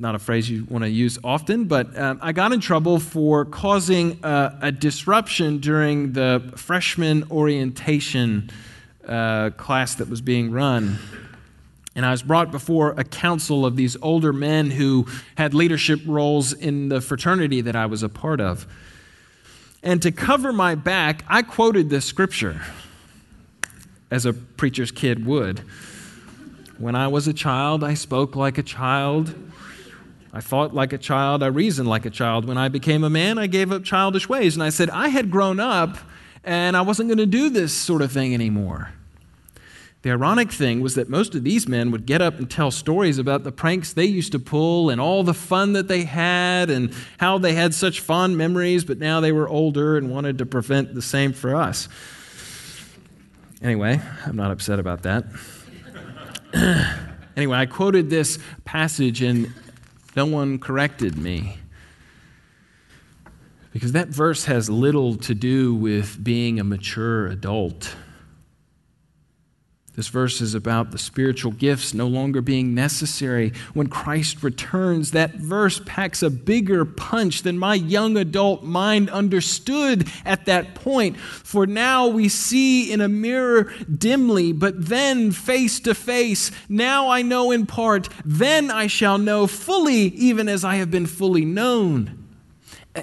not 0.00 0.14
a 0.14 0.18
phrase 0.18 0.48
you 0.48 0.66
want 0.68 0.84
to 0.84 0.90
use 0.90 1.18
often, 1.24 1.64
but 1.64 1.96
um, 1.98 2.18
I 2.22 2.32
got 2.32 2.52
in 2.52 2.60
trouble 2.60 3.00
for 3.00 3.44
causing 3.44 4.20
a, 4.22 4.58
a 4.62 4.72
disruption 4.72 5.58
during 5.58 6.12
the 6.12 6.52
freshman 6.56 7.24
orientation 7.30 8.50
uh, 9.06 9.50
class 9.50 9.96
that 9.96 10.08
was 10.08 10.20
being 10.20 10.50
run. 10.50 10.98
And 11.94 12.06
I 12.06 12.12
was 12.12 12.22
brought 12.22 12.52
before 12.52 12.94
a 12.96 13.02
council 13.02 13.66
of 13.66 13.74
these 13.74 13.96
older 14.00 14.32
men 14.32 14.70
who 14.70 15.06
had 15.36 15.52
leadership 15.52 16.00
roles 16.06 16.52
in 16.52 16.88
the 16.88 17.00
fraternity 17.00 17.60
that 17.62 17.74
I 17.74 17.86
was 17.86 18.02
a 18.04 18.08
part 18.08 18.40
of. 18.40 18.66
And 19.82 20.00
to 20.02 20.12
cover 20.12 20.52
my 20.52 20.74
back, 20.74 21.24
I 21.28 21.42
quoted 21.42 21.90
this 21.90 22.04
scripture, 22.04 22.62
as 24.10 24.26
a 24.26 24.32
preacher's 24.32 24.90
kid 24.90 25.26
would. 25.26 25.62
When 26.78 26.94
I 26.94 27.08
was 27.08 27.26
a 27.26 27.32
child, 27.32 27.82
I 27.82 27.94
spoke 27.94 28.36
like 28.36 28.58
a 28.58 28.62
child. 28.62 29.34
I 30.32 30.40
thought 30.40 30.74
like 30.74 30.92
a 30.92 30.98
child, 30.98 31.42
I 31.42 31.46
reasoned 31.46 31.88
like 31.88 32.04
a 32.04 32.10
child. 32.10 32.44
When 32.44 32.58
I 32.58 32.68
became 32.68 33.02
a 33.02 33.10
man, 33.10 33.38
I 33.38 33.46
gave 33.46 33.72
up 33.72 33.84
childish 33.84 34.28
ways. 34.28 34.54
And 34.54 34.62
I 34.62 34.68
said, 34.68 34.90
I 34.90 35.08
had 35.08 35.30
grown 35.30 35.58
up 35.58 35.96
and 36.44 36.76
I 36.76 36.82
wasn't 36.82 37.08
going 37.08 37.18
to 37.18 37.26
do 37.26 37.50
this 37.50 37.72
sort 37.72 38.02
of 38.02 38.12
thing 38.12 38.34
anymore. 38.34 38.92
The 40.02 40.10
ironic 40.10 40.52
thing 40.52 40.80
was 40.80 40.94
that 40.94 41.08
most 41.08 41.34
of 41.34 41.42
these 41.42 41.66
men 41.66 41.90
would 41.90 42.06
get 42.06 42.22
up 42.22 42.38
and 42.38 42.48
tell 42.48 42.70
stories 42.70 43.18
about 43.18 43.42
the 43.42 43.50
pranks 43.50 43.92
they 43.92 44.04
used 44.04 44.30
to 44.32 44.38
pull 44.38 44.90
and 44.90 45.00
all 45.00 45.24
the 45.24 45.34
fun 45.34 45.72
that 45.72 45.88
they 45.88 46.04
had 46.04 46.70
and 46.70 46.94
how 47.18 47.38
they 47.38 47.54
had 47.54 47.74
such 47.74 47.98
fond 48.00 48.36
memories, 48.36 48.84
but 48.84 48.98
now 48.98 49.20
they 49.20 49.32
were 49.32 49.48
older 49.48 49.96
and 49.96 50.08
wanted 50.08 50.38
to 50.38 50.46
prevent 50.46 50.94
the 50.94 51.02
same 51.02 51.32
for 51.32 51.56
us. 51.56 51.88
Anyway, 53.60 54.00
I'm 54.24 54.36
not 54.36 54.52
upset 54.52 54.78
about 54.78 55.02
that. 55.02 55.24
anyway, 57.36 57.58
I 57.58 57.66
quoted 57.66 58.08
this 58.08 58.38
passage 58.64 59.20
and 59.20 59.52
no 60.18 60.26
one 60.26 60.58
corrected 60.58 61.16
me. 61.16 61.58
Because 63.72 63.92
that 63.92 64.08
verse 64.08 64.46
has 64.46 64.68
little 64.68 65.14
to 65.18 65.32
do 65.32 65.76
with 65.76 66.18
being 66.24 66.58
a 66.58 66.64
mature 66.64 67.28
adult. 67.28 67.94
This 69.98 70.06
verse 70.06 70.40
is 70.40 70.54
about 70.54 70.92
the 70.92 70.96
spiritual 70.96 71.50
gifts 71.50 71.92
no 71.92 72.06
longer 72.06 72.40
being 72.40 72.72
necessary 72.72 73.52
when 73.74 73.88
Christ 73.88 74.44
returns. 74.44 75.10
That 75.10 75.34
verse 75.34 75.80
packs 75.84 76.22
a 76.22 76.30
bigger 76.30 76.84
punch 76.84 77.42
than 77.42 77.58
my 77.58 77.74
young 77.74 78.16
adult 78.16 78.62
mind 78.62 79.10
understood 79.10 80.08
at 80.24 80.46
that 80.46 80.76
point. 80.76 81.16
For 81.16 81.66
now 81.66 82.06
we 82.06 82.28
see 82.28 82.92
in 82.92 83.00
a 83.00 83.08
mirror 83.08 83.72
dimly, 83.92 84.52
but 84.52 84.86
then 84.86 85.32
face 85.32 85.80
to 85.80 85.96
face. 85.96 86.52
Now 86.68 87.08
I 87.08 87.22
know 87.22 87.50
in 87.50 87.66
part, 87.66 88.08
then 88.24 88.70
I 88.70 88.86
shall 88.86 89.18
know 89.18 89.48
fully, 89.48 90.14
even 90.14 90.48
as 90.48 90.64
I 90.64 90.76
have 90.76 90.92
been 90.92 91.06
fully 91.06 91.44
known. 91.44 92.17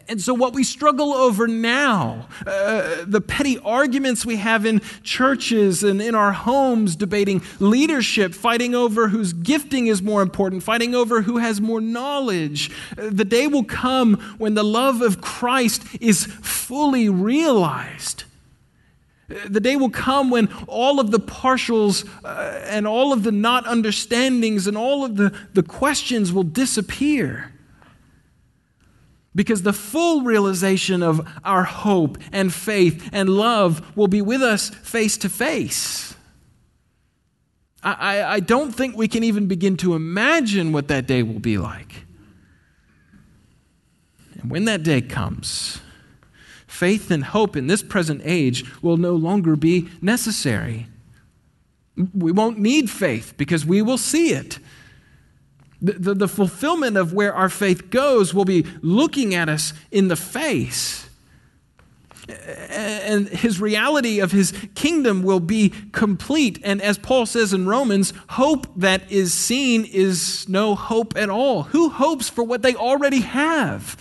And 0.08 0.22
so, 0.22 0.34
what 0.34 0.54
we 0.54 0.64
struggle 0.64 1.14
over 1.14 1.48
now, 1.48 2.28
uh, 2.46 3.06
the 3.06 3.22
petty 3.22 3.60
arguments 3.60 4.26
we 4.26 4.38
have 4.38 4.66
in 4.66 4.82
churches 5.04 5.84
and 5.84 6.02
in 6.02 6.16
our 6.16 6.32
homes, 6.32 6.96
debating 6.96 7.42
leadership, 7.60 8.34
fighting 8.34 8.76
over 8.76 9.08
whose 9.08 9.34
gifting 9.34 9.88
is 9.88 10.02
more 10.02 10.22
important, 10.22 10.64
fighting 10.64 10.96
over 10.96 11.22
who 11.22 11.38
has 11.38 11.62
more 11.62 11.82
knowledge, 11.82 12.72
uh, 12.98 13.10
the 13.12 13.26
day 13.26 13.48
will 13.48 13.64
come 13.64 14.16
when 14.38 14.54
the 14.54 14.64
love 14.64 15.02
of 15.02 15.22
Christ 15.22 15.84
is 16.02 16.26
fully 16.26 17.10
realized. 17.10 18.24
Uh, 19.30 19.36
the 19.48 19.60
day 19.60 19.76
will 19.76 19.90
come 19.90 20.30
when 20.30 20.48
all 20.68 21.00
of 21.00 21.12
the 21.12 21.20
partials 21.20 22.08
uh, 22.24 22.60
and 22.66 22.86
all 22.88 23.12
of 23.12 23.24
the 23.24 23.32
not 23.32 23.66
understandings 23.66 24.68
and 24.68 24.78
all 24.78 25.04
of 25.04 25.16
the, 25.16 25.36
the 25.54 25.64
questions 25.64 26.32
will 26.32 26.44
disappear 26.44 27.52
because 29.36 29.62
the 29.62 29.74
full 29.74 30.22
realization 30.22 31.04
of 31.04 31.28
our 31.44 31.64
hope 31.64 32.18
and 32.32 32.54
faith 32.54 33.10
and 33.12 33.30
love 33.30 33.96
will 33.96 34.08
be 34.08 34.22
with 34.22 34.42
us 34.42 34.70
face 34.70 35.18
to 35.18 35.30
face. 35.30 36.16
I, 37.84 38.24
I, 38.24 38.40
don't 38.40 38.72
think 38.72 38.98
we 38.98 39.08
can 39.08 39.24
even 39.24 39.46
begin 39.46 39.78
to 39.78 39.94
imagine 39.94 40.72
what 40.72 40.88
that 40.88 41.06
day 41.06 41.22
will 41.22 41.40
be 41.40 41.60
like. 41.60 42.06
And 44.40 44.50
when 44.50 44.66
that 44.66 44.82
day 44.82 45.02
comes, 45.02 45.82
faith 46.66 47.12
and 47.12 47.24
hope 47.24 47.56
in 47.56 47.68
this 47.68 47.84
present 47.84 48.22
age 48.24 48.66
will 48.82 48.98
no 48.98 49.14
longer 49.14 49.56
be 49.56 49.88
necessary. 50.02 50.88
We 51.96 52.32
won't 52.32 52.58
need 52.58 52.90
faith 52.90 53.36
because 53.38 53.68
we 53.68 53.84
will 53.84 54.00
see 54.00 54.32
it. 54.32 54.58
The, 55.82 55.94
the, 55.94 56.14
the, 56.14 56.28
fulfillment 56.28 56.98
of 56.98 57.14
where 57.14 57.34
our 57.34 57.50
faith 57.50 57.90
goes 57.90 58.34
will 58.34 58.46
be 58.46 58.66
looking 58.82 59.36
at 59.36 59.50
us 59.50 59.74
in 59.92 60.08
the 60.08 60.16
face. 60.16 61.10
And 62.70 63.28
his 63.28 63.62
reality 63.62 64.20
of 64.20 64.32
his 64.32 64.52
kingdom 64.74 65.22
will 65.22 65.40
be 65.40 65.74
complete. 65.92 66.60
And 66.64 66.82
as 66.82 66.98
Paul 66.98 67.26
says 67.26 67.54
in 67.54 67.68
Romans, 67.68 68.14
hope 68.30 68.68
that 68.78 69.12
is 69.12 69.34
seen 69.34 69.86
is 69.86 70.50
no 70.50 70.74
hope 70.76 71.16
at 71.16 71.30
all. 71.30 71.64
Who 71.64 71.90
hopes 71.90 72.30
for 72.30 72.44
what 72.44 72.64
they 72.64 72.74
already 72.74 73.22
have? 73.22 73.96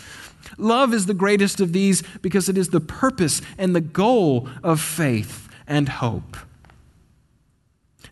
Love 0.56 0.94
is 0.94 1.06
the 1.06 1.14
greatest 1.14 1.60
of 1.60 1.72
these 1.72 2.02
because 2.22 2.48
it 2.48 2.56
is 2.56 2.70
the 2.70 2.80
purpose 2.80 3.42
and 3.58 3.74
the 3.74 3.80
goal 3.80 4.48
of 4.62 4.80
faith 4.80 5.48
and 5.66 5.88
hope. 5.88 6.36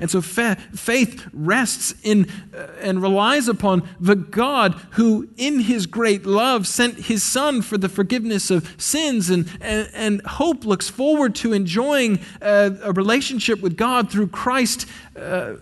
And 0.02 0.10
so 0.10 0.20
fa- 0.20 0.56
faith 0.74 1.28
rests 1.32 1.94
in 2.02 2.28
uh, 2.52 2.66
and 2.80 3.00
relies 3.00 3.46
upon 3.46 3.88
the 4.00 4.16
God 4.16 4.74
who, 4.94 5.28
in 5.36 5.60
his 5.60 5.86
great 5.86 6.26
love, 6.26 6.66
sent 6.66 7.02
his 7.02 7.22
Son 7.22 7.62
for 7.62 7.78
the 7.78 7.88
forgiveness 7.88 8.50
of 8.50 8.74
sins. 8.78 9.30
And, 9.30 9.48
and, 9.60 9.88
and 9.94 10.26
hope 10.26 10.64
looks 10.64 10.88
forward 10.88 11.36
to 11.36 11.52
enjoying 11.52 12.18
uh, 12.42 12.70
a 12.82 12.90
relationship 12.90 13.60
with 13.60 13.76
God 13.76 14.10
through 14.10 14.26
Christ, 14.26 14.86
uh, 15.16 15.54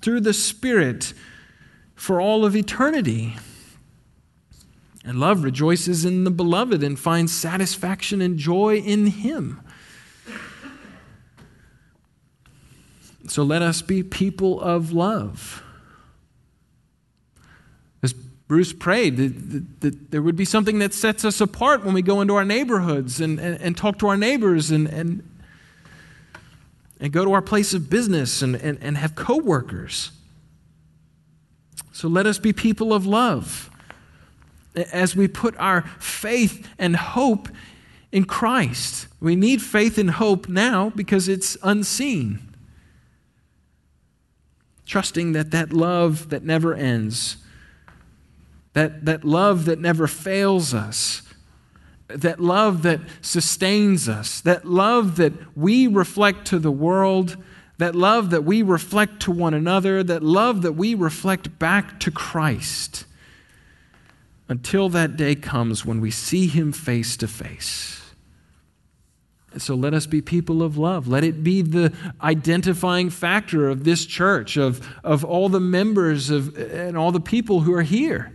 through 0.00 0.20
the 0.20 0.32
Spirit, 0.32 1.12
for 1.96 2.20
all 2.20 2.44
of 2.44 2.54
eternity. 2.54 3.34
And 5.04 5.18
love 5.18 5.42
rejoices 5.42 6.04
in 6.04 6.22
the 6.22 6.30
beloved 6.30 6.84
and 6.84 6.96
finds 6.96 7.34
satisfaction 7.34 8.20
and 8.22 8.38
joy 8.38 8.76
in 8.76 9.06
him. 9.06 9.60
So 13.28 13.42
let 13.42 13.60
us 13.60 13.82
be 13.82 14.02
people 14.02 14.60
of 14.60 14.92
love. 14.92 15.62
As 18.02 18.14
Bruce 18.14 18.72
prayed, 18.72 19.18
that, 19.18 19.80
that, 19.80 20.10
there 20.10 20.22
would 20.22 20.36
be 20.36 20.46
something 20.46 20.78
that 20.78 20.94
sets 20.94 21.24
us 21.24 21.40
apart 21.40 21.84
when 21.84 21.94
we 21.94 22.00
go 22.00 22.22
into 22.22 22.34
our 22.36 22.44
neighborhoods 22.44 23.20
and, 23.20 23.38
and, 23.38 23.60
and 23.60 23.76
talk 23.76 23.98
to 23.98 24.08
our 24.08 24.16
neighbors 24.16 24.70
and, 24.70 24.88
and, 24.88 25.28
and 27.00 27.12
go 27.12 27.24
to 27.24 27.32
our 27.32 27.42
place 27.42 27.74
of 27.74 27.90
business 27.90 28.40
and, 28.40 28.56
and, 28.56 28.78
and 28.80 28.96
have 28.96 29.14
coworkers. 29.14 30.10
So 31.92 32.08
let 32.08 32.26
us 32.26 32.38
be 32.38 32.52
people 32.54 32.94
of 32.94 33.06
love 33.06 33.70
as 34.92 35.14
we 35.14 35.28
put 35.28 35.54
our 35.58 35.82
faith 35.98 36.66
and 36.78 36.96
hope 36.96 37.48
in 38.10 38.24
Christ. 38.24 39.08
We 39.20 39.36
need 39.36 39.60
faith 39.60 39.98
and 39.98 40.12
hope 40.12 40.48
now 40.48 40.90
because 40.96 41.28
it's 41.28 41.58
unseen 41.62 42.47
trusting 44.88 45.32
that 45.32 45.50
that 45.52 45.72
love 45.72 46.30
that 46.30 46.42
never 46.42 46.74
ends, 46.74 47.36
that, 48.72 49.04
that 49.04 49.22
love 49.22 49.66
that 49.66 49.78
never 49.78 50.06
fails 50.06 50.72
us, 50.72 51.22
that 52.08 52.40
love 52.40 52.82
that 52.82 53.00
sustains 53.20 54.08
us, 54.08 54.40
that 54.40 54.64
love 54.64 55.16
that 55.16 55.32
we 55.56 55.86
reflect 55.86 56.46
to 56.46 56.58
the 56.58 56.70
world, 56.70 57.36
that 57.76 57.94
love 57.94 58.30
that 58.30 58.44
we 58.44 58.62
reflect 58.62 59.20
to 59.20 59.30
one 59.30 59.52
another, 59.52 60.02
that 60.02 60.22
love 60.22 60.62
that 60.62 60.72
we 60.72 60.94
reflect 60.94 61.58
back 61.58 62.00
to 62.00 62.10
Christ 62.10 63.04
until 64.48 64.88
that 64.88 65.16
day 65.18 65.34
comes 65.34 65.84
when 65.84 66.00
we 66.00 66.10
see 66.10 66.46
Him 66.46 66.72
face 66.72 67.16
to 67.18 67.28
face. 67.28 67.97
So 69.56 69.74
let 69.74 69.94
us 69.94 70.06
be 70.06 70.20
people 70.20 70.62
of 70.62 70.76
love. 70.76 71.08
Let 71.08 71.24
it 71.24 71.42
be 71.42 71.62
the 71.62 71.92
identifying 72.20 73.08
factor 73.08 73.68
of 73.68 73.84
this 73.84 74.04
church, 74.04 74.56
of, 74.58 74.86
of 75.02 75.24
all 75.24 75.48
the 75.48 75.60
members 75.60 76.28
of, 76.28 76.56
and 76.56 76.98
all 76.98 77.12
the 77.12 77.20
people 77.20 77.60
who 77.60 77.72
are 77.72 77.82
here. 77.82 78.30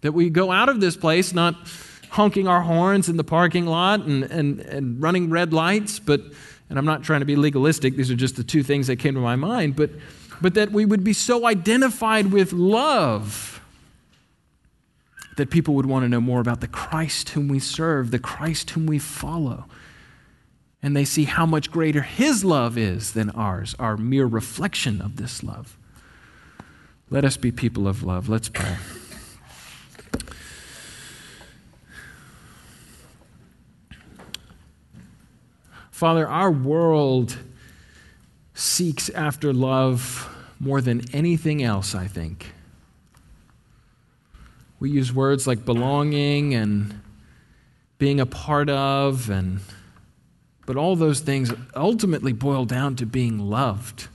That 0.00 0.12
we 0.12 0.28
go 0.28 0.50
out 0.50 0.68
of 0.68 0.80
this 0.80 0.96
place 0.96 1.32
not 1.32 1.54
honking 2.10 2.48
our 2.48 2.62
horns 2.62 3.08
in 3.08 3.16
the 3.16 3.24
parking 3.24 3.66
lot 3.66 4.00
and, 4.00 4.24
and, 4.24 4.60
and 4.60 5.00
running 5.00 5.30
red 5.30 5.52
lights, 5.52 6.00
but, 6.00 6.20
and 6.68 6.78
I'm 6.78 6.84
not 6.84 7.04
trying 7.04 7.20
to 7.20 7.26
be 7.26 7.36
legalistic, 7.36 7.96
these 7.96 8.10
are 8.10 8.16
just 8.16 8.36
the 8.36 8.44
two 8.44 8.62
things 8.62 8.88
that 8.88 8.96
came 8.96 9.14
to 9.14 9.20
my 9.20 9.36
mind, 9.36 9.76
but, 9.76 9.90
but 10.40 10.54
that 10.54 10.72
we 10.72 10.84
would 10.84 11.04
be 11.04 11.12
so 11.12 11.46
identified 11.46 12.32
with 12.32 12.52
love 12.52 13.60
that 15.36 15.50
people 15.50 15.74
would 15.74 15.86
want 15.86 16.04
to 16.04 16.08
know 16.08 16.20
more 16.20 16.40
about 16.40 16.60
the 16.60 16.68
Christ 16.68 17.30
whom 17.30 17.48
we 17.48 17.58
serve, 17.58 18.10
the 18.10 18.18
Christ 18.18 18.70
whom 18.70 18.86
we 18.86 18.98
follow 18.98 19.66
and 20.82 20.96
they 20.96 21.04
see 21.04 21.24
how 21.24 21.46
much 21.46 21.70
greater 21.70 22.02
His 22.02 22.44
love 22.44 22.76
is 22.78 23.12
than 23.12 23.30
ours, 23.30 23.74
our 23.78 23.96
mere 23.96 24.26
reflection 24.26 25.00
of 25.00 25.16
this 25.16 25.42
love. 25.42 25.76
Let 27.08 27.24
us 27.24 27.36
be 27.36 27.52
people 27.52 27.86
of 27.86 28.02
love. 28.02 28.28
Let's 28.28 28.48
pray. 28.48 28.76
Father, 35.90 36.28
our 36.28 36.50
world 36.50 37.38
seeks 38.52 39.08
after 39.10 39.52
love 39.52 40.28
more 40.60 40.80
than 40.80 41.02
anything 41.14 41.62
else, 41.62 41.94
I 41.94 42.06
think. 42.06 42.52
We 44.78 44.90
use 44.90 45.12
words 45.12 45.46
like 45.46 45.64
belonging 45.64 46.54
and 46.54 47.00
being 47.98 48.20
a 48.20 48.26
part 48.26 48.68
of 48.68 49.30
and 49.30 49.60
but 50.66 50.76
all 50.76 50.96
those 50.96 51.20
things 51.20 51.52
ultimately 51.74 52.32
boil 52.32 52.64
down 52.64 52.96
to 52.96 53.06
being 53.06 53.38
loved. 53.38 54.08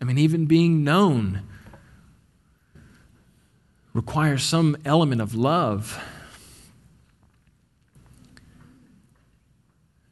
I 0.00 0.04
mean, 0.04 0.18
even 0.18 0.46
being 0.46 0.82
known 0.82 1.42
requires 3.94 4.42
some 4.42 4.76
element 4.84 5.20
of 5.20 5.34
love. 5.34 6.02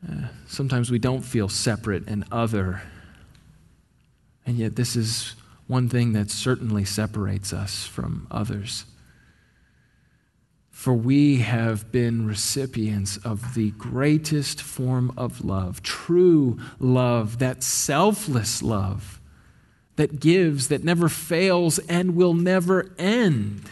Uh, 0.09 0.29
sometimes 0.47 0.91
we 0.91 0.99
don't 0.99 1.23
feel 1.23 1.49
separate 1.49 2.07
and 2.07 2.25
other. 2.31 2.83
And 4.47 4.57
yet, 4.57 4.77
this 4.77 4.95
is 4.95 5.35
one 5.67 5.89
thing 5.89 6.13
that 6.13 6.31
certainly 6.31 6.85
separates 6.85 7.53
us 7.53 7.85
from 7.85 8.27
others. 8.31 8.85
For 10.79 10.95
we 10.95 11.39
have 11.39 11.91
been 11.91 12.25
recipients 12.25 13.17
of 13.17 13.55
the 13.55 13.73
greatest 13.73 14.63
form 14.63 15.13
of 15.17 15.45
love, 15.45 15.83
true 15.83 16.57
love, 16.79 17.41
that 17.41 17.65
selfless 17.65 18.63
love 18.63 19.21
that 19.97 20.21
gives, 20.21 20.69
that 20.69 20.85
never 20.85 21.09
fails, 21.09 21.81
and 21.81 22.15
will 22.15 22.33
never 22.33 22.95
end. 22.97 23.69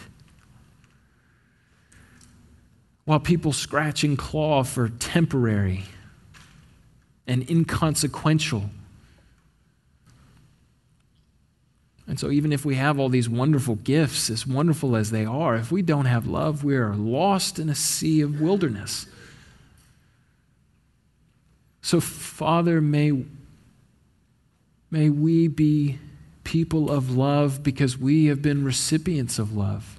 While 3.05 3.21
people 3.21 3.53
scratch 3.53 4.03
and 4.03 4.19
claw 4.19 4.65
for 4.65 4.89
temporary 4.89 5.85
and 7.25 7.49
inconsequential 7.49 8.69
And 12.09 12.21
so, 12.21 12.31
even 12.31 12.53
if 12.53 12.65
we 12.65 12.77
have 12.77 13.01
all 13.01 13.09
these 13.09 13.29
wonderful 13.29 13.75
gifts, 13.77 14.31
as 14.31 14.47
wonderful 14.47 14.95
as 14.95 15.11
they 15.11 15.25
are, 15.25 15.57
if 15.57 15.73
we 15.73 15.83
don't 15.83 16.05
have 16.05 16.27
love, 16.27 16.63
we 16.63 16.77
are 16.77 16.95
lost 16.95 17.59
in 17.59 17.69
a 17.69 17.75
sea 17.75 18.21
of 18.21 18.41
wilderness. 18.41 19.07
So, 21.83 22.01
Father, 22.01 22.81
may, 22.81 23.25
may 24.91 25.11
we 25.11 25.49
be 25.49 25.99
people 26.45 26.91
of 26.91 27.17
love 27.17 27.65
because 27.65 27.99
we 27.99 28.27
have 28.27 28.41
been 28.41 28.65
recipients 28.65 29.41
of 29.41 29.57
love. 29.57 29.99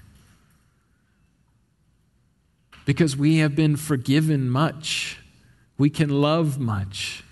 Because 2.85 3.17
we 3.17 3.37
have 3.37 3.53
been 3.53 3.75
forgiven 3.75 4.49
much, 4.49 5.19
we 5.77 5.89
can 5.89 6.09
love 6.09 6.57
much. 6.57 7.23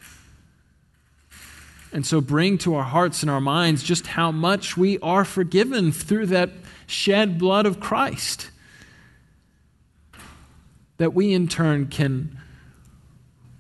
And 1.96 2.06
so 2.06 2.20
bring 2.20 2.58
to 2.58 2.76
our 2.76 2.84
hearts 2.84 3.22
and 3.22 3.32
our 3.32 3.40
minds 3.40 3.82
just 3.82 4.06
how 4.06 4.30
much 4.30 4.76
we 4.76 5.00
are 5.00 5.24
forgiven 5.24 5.94
through 5.94 6.26
that 6.26 6.50
shed 6.88 7.40
blood 7.40 7.66
of 7.66 7.80
Christ. 7.80 8.50
That 10.98 11.14
we 11.14 11.32
in 11.32 11.48
turn 11.48 11.88
can 11.88 12.38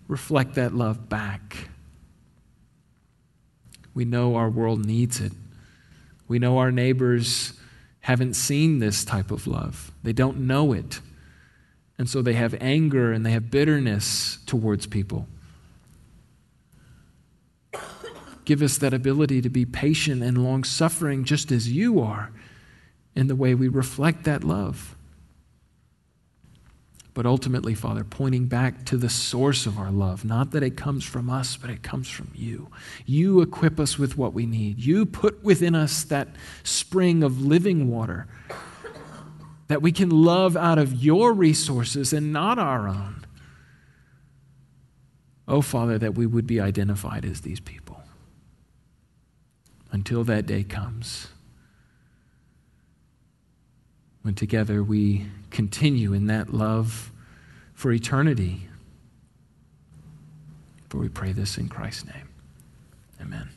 reflect 0.10 0.56
that 0.56 0.76
love 0.76 1.08
back. 1.08 1.69
We 3.93 4.04
know 4.04 4.36
our 4.36 4.50
world 4.50 4.86
needs 4.86 5.21
it. 5.21 5.32
We 6.28 6.38
know 6.38 6.58
our 6.58 6.74
neighbors 6.74 7.54
haven't 8.02 8.34
seen 8.34 8.80
this 8.80 9.06
type 9.06 9.32
of 9.32 9.48
love, 9.48 9.93
they 10.04 10.12
don't 10.12 10.39
know 10.39 10.74
it. 10.74 11.00
And 11.98 12.10
so 12.10 12.21
they 12.21 12.34
have 12.34 12.54
anger 12.60 13.13
and 13.13 13.26
they 13.26 13.32
have 13.32 13.50
bitterness 13.50 14.39
towards 14.45 14.88
people. 14.88 15.26
Give 18.45 18.62
us 18.62 18.77
that 18.77 18.93
ability 18.93 19.41
to 19.41 19.49
be 19.49 19.65
patient 19.65 20.21
and 20.23 20.43
long 20.43 20.63
suffering 20.63 21.23
just 21.25 21.51
as 21.51 21.71
you 21.71 21.99
are 21.99 22.31
in 23.15 23.27
the 23.27 23.36
way 23.36 23.55
we 23.55 23.67
reflect 23.67 24.23
that 24.25 24.43
love. 24.43 24.95
But 27.15 27.25
ultimately, 27.25 27.73
Father, 27.73 28.03
pointing 28.03 28.47
back 28.47 28.84
to 28.86 28.97
the 28.97 29.10
source 29.10 29.65
of 29.65 29.79
our 29.79 29.89
love, 29.89 30.25
not 30.25 30.51
that 30.51 30.63
it 30.63 30.75
comes 30.75 31.05
from 31.05 31.29
us, 31.29 31.55
but 31.55 31.69
it 31.69 31.81
comes 31.81 32.10
from 32.10 32.29
you. 32.36 32.69
You 33.05 33.41
equip 33.41 33.79
us 33.79 33.97
with 33.97 34.17
what 34.17 34.34
we 34.34 34.45
need. 34.45 34.79
You 34.79 35.05
put 35.05 35.41
within 35.41 35.75
us 35.75 36.03
that 36.03 36.27
spring 36.63 37.23
of 37.23 37.41
living 37.41 37.89
water 37.89 38.27
that 39.67 39.81
we 39.81 39.93
can 39.93 40.10
love 40.10 40.58
out 40.58 40.77
of 40.77 40.93
your 40.93 41.34
resources 41.34 42.12
and 42.12 42.34
not 42.34 42.60
our 42.60 42.88
own. 42.88 43.25
Oh, 45.47 45.62
Father, 45.62 45.97
that 45.97 46.15
we 46.15 46.25
would 46.25 46.45
be 46.45 46.60
identified 46.60 47.23
as 47.23 47.41
these 47.41 47.62
people 47.62 47.85
until 49.95 50.25
that 50.25 50.45
day 50.45 50.62
comes 50.62 51.29
when 54.23 54.36
together 54.36 54.84
we 54.84 55.25
continue 55.51 56.12
in 56.12 56.27
that 56.27 56.53
love 56.53 57.13
for 57.73 57.93
eternity. 57.93 58.67
For 60.89 60.97
we 60.97 61.08
pray 61.08 61.31
this 61.31 61.58
in 61.58 61.69
Christ's 61.69 62.08
name. 62.08 62.27
Amen. 63.21 63.54